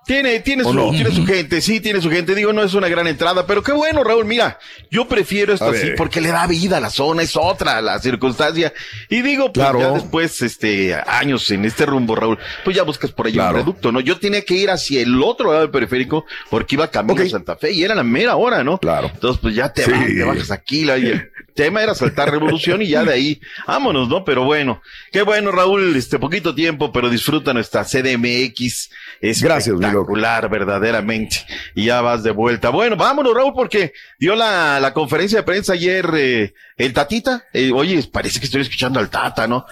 [0.03, 0.89] Tiene, tiene, ¿O su, no?
[0.89, 2.33] tiene su gente, sí, tiene su gente.
[2.33, 4.25] Digo, no es una gran entrada, pero qué bueno, Raúl.
[4.25, 4.57] Mira,
[4.89, 5.95] yo prefiero esto A así ver.
[5.95, 8.73] porque le da vida a la zona, es otra la circunstancia.
[9.09, 9.79] Y digo, pues Claro.
[9.79, 13.51] ya después, este, años en este rumbo, Raúl, pues ya buscas por ahí Claro.
[13.51, 13.99] un reducto, ¿no?
[13.99, 17.27] Yo tenía que ir hacia el otro lado del periférico porque iba camino Ok.
[17.27, 18.79] a Santa Fe y era la mera hora, ¿no?
[18.79, 19.11] Claro.
[19.13, 19.91] Entonces, pues ya te, Sí.
[19.91, 23.41] vas, te bajas aquí, la, y el tema era saltar revolución y ya de ahí,
[23.67, 24.23] vámonos, ¿no?
[24.23, 24.81] Pero bueno,
[25.11, 28.89] qué bueno, Raúl, este poquito tiempo, pero disfruta nuestra CDMX.
[29.21, 31.37] Es Gracias, espectacular, verdaderamente.
[31.75, 32.69] Y ya vas de vuelta.
[32.69, 37.45] Bueno, vámonos, Raúl, porque dio la, la conferencia de prensa ayer eh, el Tatita.
[37.53, 39.65] Eh, oye, parece que estoy escuchando al Tata, ¿no?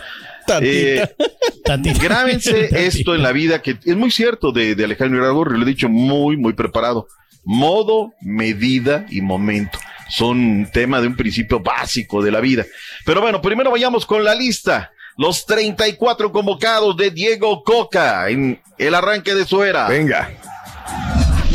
[0.61, 1.07] Eh,
[2.01, 5.69] grábense esto en la vida, que es muy cierto de, de Alejandro Iragorri, lo he
[5.69, 7.07] dicho muy, muy preparado.
[7.43, 9.79] Modo, medida y momento.
[10.09, 12.65] Son tema de un principio básico de la vida.
[13.05, 14.91] Pero bueno, primero vayamos con la lista.
[15.17, 19.87] Los 34 convocados de Diego Coca en el arranque de su era.
[19.87, 20.31] Venga.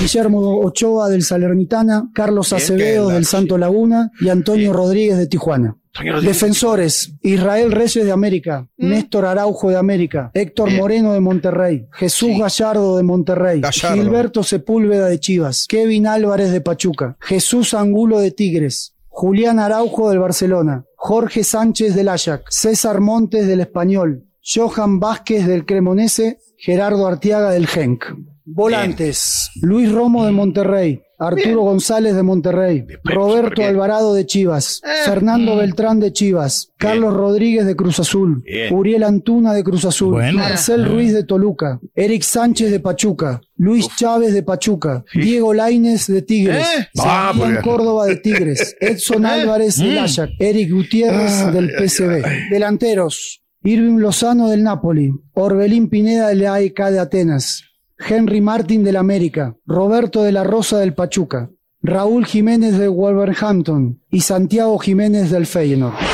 [0.05, 5.79] Guillermo Ochoa del Salernitana, Carlos Acevedo del Santo Laguna y Antonio Rodríguez de Tijuana.
[6.23, 10.81] Defensores, Israel Reyes de América, Néstor Araujo de América, Héctor Bien.
[10.81, 14.03] Moreno de Monterrey, Jesús Gallardo de Monterrey, Gallardo.
[14.03, 20.19] Gilberto Sepúlveda de Chivas, Kevin Álvarez de Pachuca, Jesús Angulo de Tigres, Julián Araujo del
[20.19, 27.53] Barcelona, Jorge Sánchez del Ajax, César Montes del Español, Johan Vázquez del Cremonese, Gerardo Artiaga
[27.53, 28.05] del Genk.
[28.45, 33.69] Volantes, Luis Romo de Monterrey, Arturo González de Monterrey, Roberto bien.
[33.71, 38.75] Alvarado de Chivas, Fernando Beltrán de Chivas, Carlos Rodríguez de Cruz Azul, Bien.
[38.75, 40.39] Uriel Antuna de Cruz Azul, Bueno.
[40.39, 46.23] Marcel Ruiz de Toluca, Eric Sánchez de Pachuca, Luis Chávez de Pachuca, Diego Laines de
[46.23, 46.89] Tigres, Eh.
[46.99, 47.65] Ah, Sebastián pues.
[47.65, 52.51] Córdoba de Tigres, Edson Álvarez del Ajax, Eric Gutiérrez del PSV.
[52.51, 57.63] Delanteros, Irving Lozano del Napoli, Orbelín Pineda del AEK de Atenas,
[57.99, 61.51] Henry Martin del América, Roberto de la Rosa del Pachuca,
[61.83, 66.14] Raúl Jiménez de Wolverhampton y Santiago Jiménez del Feyenoord.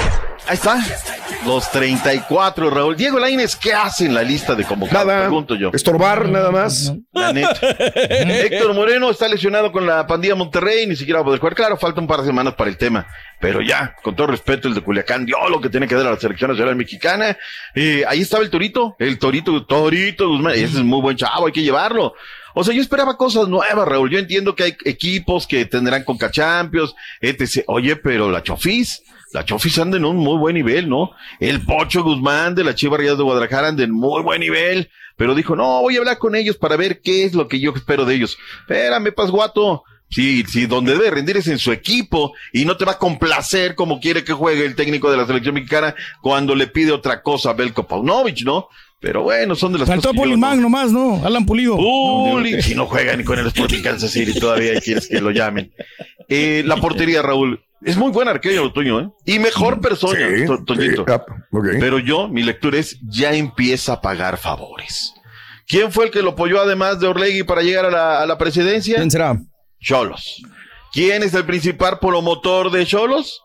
[0.51, 0.85] Ahí está.
[1.47, 2.97] Los 34, Raúl.
[2.97, 5.07] Diego Lainez, ¿qué hace en la lista de convocados?
[5.07, 5.21] Nada.
[5.21, 5.71] Pregunto yo.
[5.73, 6.93] Estorbar, nada más.
[7.13, 7.55] La neta.
[7.95, 11.55] Héctor Moreno está lesionado con la pandilla Monterrey, ni siquiera va a poder jugar.
[11.55, 13.07] Claro, falta un par de semanas para el tema.
[13.39, 16.11] Pero ya, con todo respeto, el de Culiacán dio lo que tiene que dar a
[16.11, 17.39] la selección nacional mexicana.
[17.77, 20.55] Eh, ahí estaba el Torito, el Torito, Torito Guzmán.
[20.55, 22.15] Ese es muy buen chavo, hay que llevarlo.
[22.55, 24.11] O sea, yo esperaba cosas nuevas, Raúl.
[24.11, 27.63] Yo entiendo que hay equipos que tendrán Conca Champions, etc.
[27.69, 31.13] Oye, pero la Chofis, la Chofis anda en un muy buen nivel, ¿no?
[31.39, 35.35] El Pocho Guzmán de la Chivas Rayadas de Guadalajara anda en muy buen nivel, pero
[35.35, 38.05] dijo, no, voy a hablar con ellos para ver qué es lo que yo espero
[38.05, 38.39] de ellos.
[38.61, 39.85] Espérame, Pasguato.
[40.13, 43.77] Sí, sí, donde debe rendir es en su equipo y no te va a complacer
[43.77, 47.51] como quiere que juegue el técnico de la selección mexicana cuando le pide otra cosa
[47.51, 48.69] a Belko Paunovic, ¿no?
[49.01, 51.25] Pero bueno, son de las Faltó cosas Pulimán nomás, ¿no?
[51.25, 51.77] Alan Pulido.
[51.77, 55.31] Puli, si no juega ni con el Sporting Kansas City todavía y quieres que lo
[55.31, 55.73] llamen.
[56.29, 59.09] Eh, la portería, Raúl, es muy buen arquero, Toño, ¿eh?
[59.25, 61.05] Y mejor persona, Sí, To- Toñito.
[61.07, 61.25] sí, ah.
[61.81, 65.15] Pero yo, mi lectura es, ya empieza a pagar favores.
[65.67, 68.37] ¿Quién fue el que lo apoyó además de Orlegui para llegar a la, a la
[68.37, 68.97] presidencia?
[68.97, 69.39] ¿Quién será?
[69.81, 70.43] Cholos.
[70.93, 73.41] ¿Quién es el principal promotor de Cholos?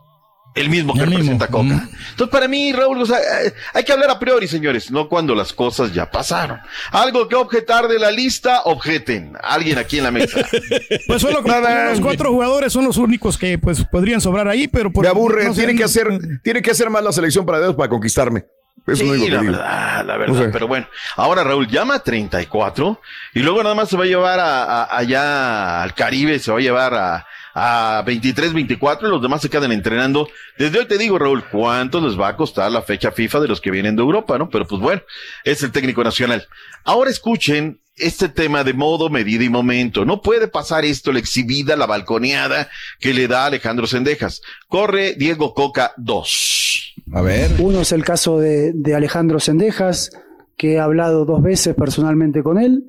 [0.55, 1.87] El mismo que representa Coca.
[2.11, 5.35] Entonces, para mí, Raúl, o sea, eh, hay que hablar a priori, señores, no cuando
[5.35, 6.59] las cosas ya pasaron.
[6.91, 9.33] Algo que objetar de la lista, objeten.
[9.43, 10.39] Alguien aquí en la mesa.
[11.07, 11.51] Pues solo con-
[11.89, 15.45] los cuatro jugadores son los únicos que pues podrían sobrar ahí, pero por- Me aburre,
[15.45, 16.07] no tiene que hacer,
[16.41, 18.45] tiene que hacer más la selección para Dios para conquistarme.
[18.87, 19.51] Eso es lo único Sí, que la digo.
[19.53, 20.45] verdad, la verdad.
[20.45, 20.51] No.
[20.51, 23.01] Pero bueno, ahora Raúl llama a 34
[23.33, 26.59] y luego nada más se va a llevar a, a- allá al Caribe, se va
[26.59, 27.27] a llevar a,
[27.57, 30.27] a 23, 24 y los demás se quedan entrenando.
[30.57, 33.61] Desde hoy te digo, Raúl, ¿cuánto les va a costar la fecha FIFA de los
[33.61, 34.49] que vienen de Europa, no?
[34.49, 35.01] Pero pues bueno,
[35.45, 36.45] es el técnico nacional.
[36.83, 40.03] Ahora escuchen este tema de modo, medida y momento.
[40.03, 44.41] No puede pasar esto, la exhibida, la balconeada que le da Alejandro Sendejas.
[44.67, 46.95] Corre Diego Coca 2.
[47.13, 47.51] A ver.
[47.59, 50.11] Uno es el caso de, de Alejandro Sendejas,
[50.57, 52.83] que he hablado dos veces personalmente con él.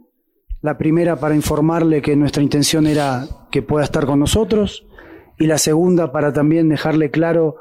[0.62, 4.86] La primera para informarle que nuestra intención era que pueda estar con nosotros
[5.38, 7.56] y la segunda para también dejarle claro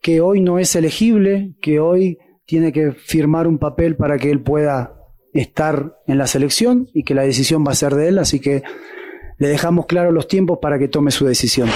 [0.00, 4.40] que hoy no es elegible, que hoy tiene que firmar un papel para que él
[4.40, 4.94] pueda
[5.32, 8.62] estar en la selección y que la decisión va a ser de él, así que
[9.38, 11.68] le dejamos claro los tiempos para que tome su decisión.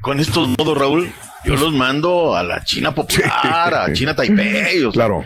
[0.00, 1.10] Con estos modos, Raúl,
[1.44, 4.78] yo los mando a la China Popular, a China Taipei.
[4.84, 5.24] o sea, Claro.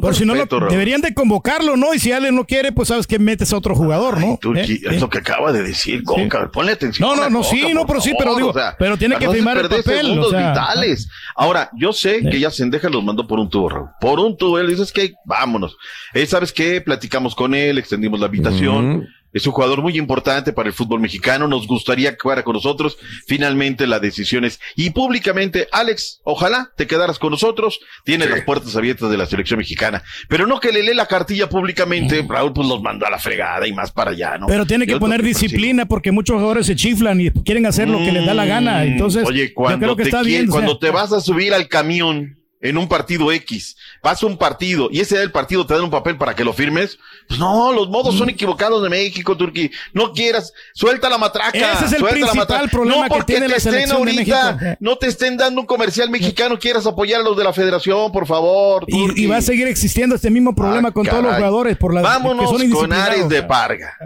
[0.00, 1.94] Por si no lo, deberían de convocarlo, ¿no?
[1.94, 4.38] Y si alguien no quiere, pues sabes que metes a otro jugador, ¿no?
[4.40, 4.80] Turki, ¿Eh?
[4.84, 5.00] es ¿Eh?
[5.00, 6.50] lo que acaba de decir, Coca.
[6.50, 7.08] Ponle atención.
[7.08, 9.26] No, no, no, Coca, sí, no, pero sí, pero digo, o sea, pero tiene que
[9.26, 10.50] no firmar el papel, segundos o sea.
[10.50, 11.08] vitales.
[11.34, 13.88] Ahora, yo sé que ya Sendeja los mandó por un tubo, Raúl.
[14.00, 14.58] Por un tubo.
[14.58, 15.76] Él dice, es que vámonos.
[16.14, 16.80] Eh, ¿Sabes qué?
[16.80, 19.08] Platicamos con él, extendimos la habitación.
[19.32, 21.46] Es un jugador muy importante para el fútbol mexicano.
[21.48, 22.96] Nos gustaría que fuera con nosotros.
[23.26, 27.78] Finalmente la decisión es, y públicamente, Alex, ojalá te quedaras con nosotros.
[28.04, 30.02] Tiene las puertas abiertas de la selección mexicana.
[30.28, 32.24] Pero no que le lee la cartilla públicamente.
[32.28, 34.46] Raúl, pues los mandó a la fregada y más para allá, ¿no?
[34.46, 35.40] Pero tiene que Yo poner persigo.
[35.40, 38.84] disciplina porque muchos jugadores se chiflan y quieren hacer lo que les da la gana.
[38.84, 40.42] Entonces, Mm, Oye, yo cuando, creo que te está bien.
[40.48, 44.36] o sea, cuando te vas a subir al camión en un partido X, pasa un
[44.36, 46.98] partido y ese día del partido te dan un papel para que lo firmes,
[47.28, 48.18] pues no, los modos Mm.
[48.18, 49.70] son equivocados de México, Turquía.
[49.92, 51.56] No quieras, suelta la matraca.
[51.56, 54.96] Ese es el suelta principal problema no que porque tiene te la estén ahorita, no
[54.98, 58.84] te estén dando un comercial mexicano, quieras apoyar a los de la federación, por favor.
[58.88, 61.94] y, y va a seguir existiendo este mismo problema con todos los Ah, jugadores por
[61.94, 62.92] la Vámonos que son con.
[62.92, 63.96] Ares de Parga.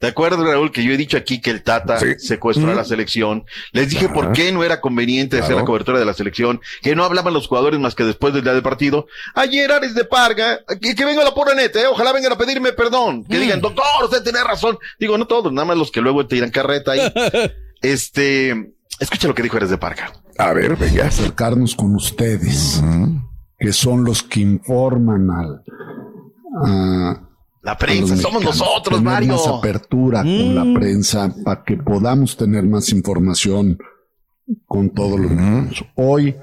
[0.00, 3.44] ¿Te acuerdas, Raúl, que yo he dicho aquí que el Tata secuestró a la selección?
[3.72, 7.04] Les dije por qué no era conveniente hacer la cobertura de la selección, que no
[7.04, 9.06] hablaban los jugadores más que después del día del partido.
[9.34, 11.86] Ayer Ares de Parga, que, que venga la pura neta, ¿eh?
[11.86, 14.78] ojalá vengan a pedirme perdón, que digan, doctor, usted tiene razón.
[14.98, 17.12] Digo, no todos, nada más los que luego te tiran carreta ahí.
[17.82, 20.14] este, escucha lo que dijo Ares de Parga.
[20.38, 21.08] A ver, venga.
[21.08, 22.82] acercarnos con ustedes,
[23.58, 25.62] que son los que informan al
[27.62, 29.32] La prensa, somos nosotros, tener Mario.
[29.32, 33.78] más apertura con la prensa para que podamos tener más información
[34.66, 35.84] con todos los mexicanos.
[35.94, 36.36] Hoy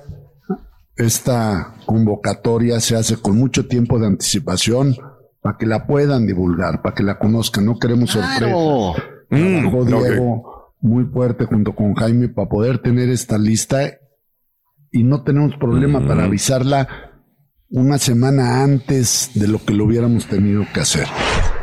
[0.95, 4.95] esta convocatoria se hace con mucho tiempo de anticipación
[5.41, 7.65] para que la puedan divulgar, para que la conozcan.
[7.65, 8.93] No queremos Claro.
[8.95, 9.13] sorpresa.
[9.29, 9.85] Mm.
[9.87, 13.79] Diego muy fuerte junto con Jaime para poder tener esta lista
[14.91, 17.06] y no tenemos problema para avisarla
[17.69, 21.07] una semana antes de lo que lo hubiéramos tenido que hacer.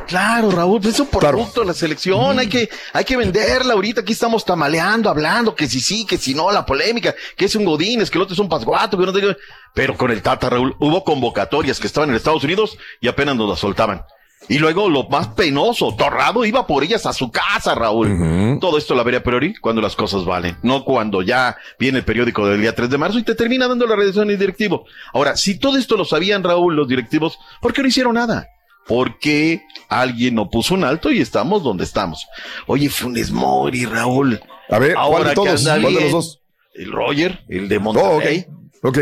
[0.07, 4.02] Claro, Raúl, pues es un producto de la selección, hay que, hay que venderla ahorita,
[4.02, 7.64] aquí estamos tamaleando, hablando, que si sí, que si no, la polémica, que es un
[7.64, 9.36] Godínez, que el otro es un Pasguato, que no te
[9.72, 13.48] pero con el Tata, Raúl, hubo convocatorias que estaban en Estados Unidos y apenas nos
[13.48, 14.02] las soltaban.
[14.49, 18.59] Y luego lo más penoso, Torrado iba por ellas a su casa, Raúl.
[18.61, 22.47] Todo esto la vería priori cuando las cosas valen, no cuando ya viene el periódico
[22.47, 24.84] del día 3 de marzo y te termina dando la redacción el directivo.
[25.14, 28.49] Ahora, si todo esto lo sabían, Raúl, los directivos, ¿por qué no hicieron nada?
[28.86, 32.26] ¿Por qué alguien no puso un alto y estamos donde estamos?
[32.66, 34.40] Oye, Funes Mori, Raúl.
[34.68, 35.64] A ver, ¿cuál ahora de todos?
[35.64, 36.40] que anda ¿Cuál de los dos?
[36.74, 38.47] El Roger, el de Monterrey.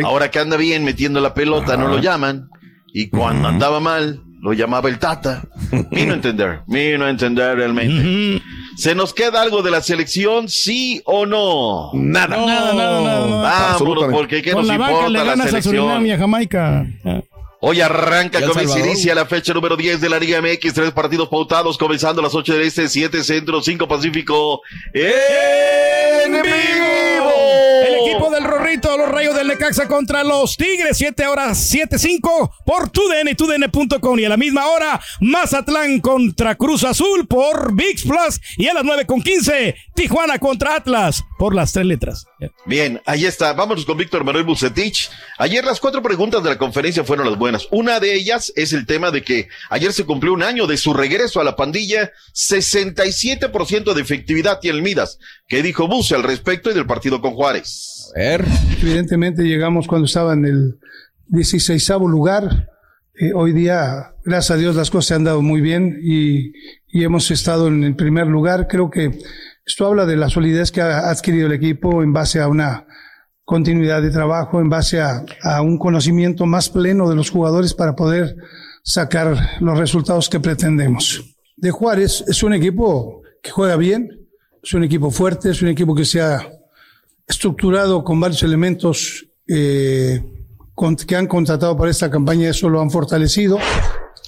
[0.04, 2.48] Ahora que anda bien metiendo la pelota, no lo llaman.
[2.94, 5.42] Y cuando andaba mal, lo llamaba el Tata.
[5.90, 8.42] Vino a entender, vino a entender realmente.
[8.76, 11.90] ¿Se nos queda algo de la selección, sí o no?
[11.94, 12.36] Nada.
[12.36, 13.28] Nada, nada, nada.
[13.28, 13.78] nada.
[13.78, 15.76] Vámonos, porque ¿qué Con nos la importa le la ganas a selección?
[15.76, 16.86] Surinam y a Jamaica.
[17.60, 18.86] Hoy arranca ¿Y El con Salvador?
[18.86, 22.34] inicia la fecha número 10 de la Liga MX, tres partidos pautados, comenzando a las
[22.34, 24.62] 8 del Este, 7 Centro, 5 Pacífico.
[24.92, 27.71] ¡En vivo!
[28.30, 34.18] Del Rorrito, los Rayos del Necaxa contra los Tigres, 7 horas 7-5 por TUDN, TUDN.com.
[34.20, 38.40] Y a la misma hora, Mazatlán contra Cruz Azul por VIX Plus.
[38.56, 42.26] Y a las 9 con 15, Tijuana contra Atlas por las tres letras.
[42.66, 43.52] Bien, ahí está.
[43.52, 45.10] Vámonos con Víctor Manuel Bucetich.
[45.38, 47.66] Ayer las cuatro preguntas de la conferencia fueron las buenas.
[47.72, 50.94] Una de ellas es el tema de que ayer se cumplió un año de su
[50.94, 52.12] regreso a la pandilla.
[52.32, 55.18] 67% de efectividad tiene el Midas.
[55.48, 58.12] ¿Qué dijo Buce al respecto y del partido con Juárez?
[58.14, 58.44] A ver.
[58.80, 60.78] Evidentemente llegamos cuando estaba en el
[61.26, 62.68] 16 lugar.
[63.14, 66.52] Eh, hoy día, gracias a Dios, las cosas se han dado muy bien y,
[66.86, 68.68] y hemos estado en el primer lugar.
[68.68, 69.18] Creo que
[69.64, 72.86] esto habla de la solidez que ha adquirido el equipo en base a una
[73.44, 75.24] continuidad de trabajo, en base a,
[75.62, 78.36] un conocimiento más pleno de los jugadores para poder
[78.82, 81.36] sacar los resultados que pretendemos.
[81.56, 84.28] De Juárez es un equipo que juega bien,
[84.62, 86.48] es un equipo fuerte, es un equipo que se ha
[87.26, 90.22] estructurado con varios elementos eh,
[91.06, 93.58] que han contratado para esta campaña, eso lo han fortalecido.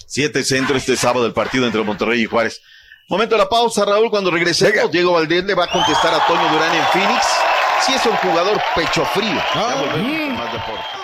[0.06, 2.60] Siete Centro este sábado el partido entre Monterrey y Juárez.
[3.08, 4.10] Momento de la pausa, Raúl.
[4.10, 7.26] Cuando regresemos, Diego Valdés le va a contestar a Toño Durán en Phoenix.
[7.82, 9.42] Si es un jugador pecho frío.
[9.54, 11.03] Ya volvemos con más deporte.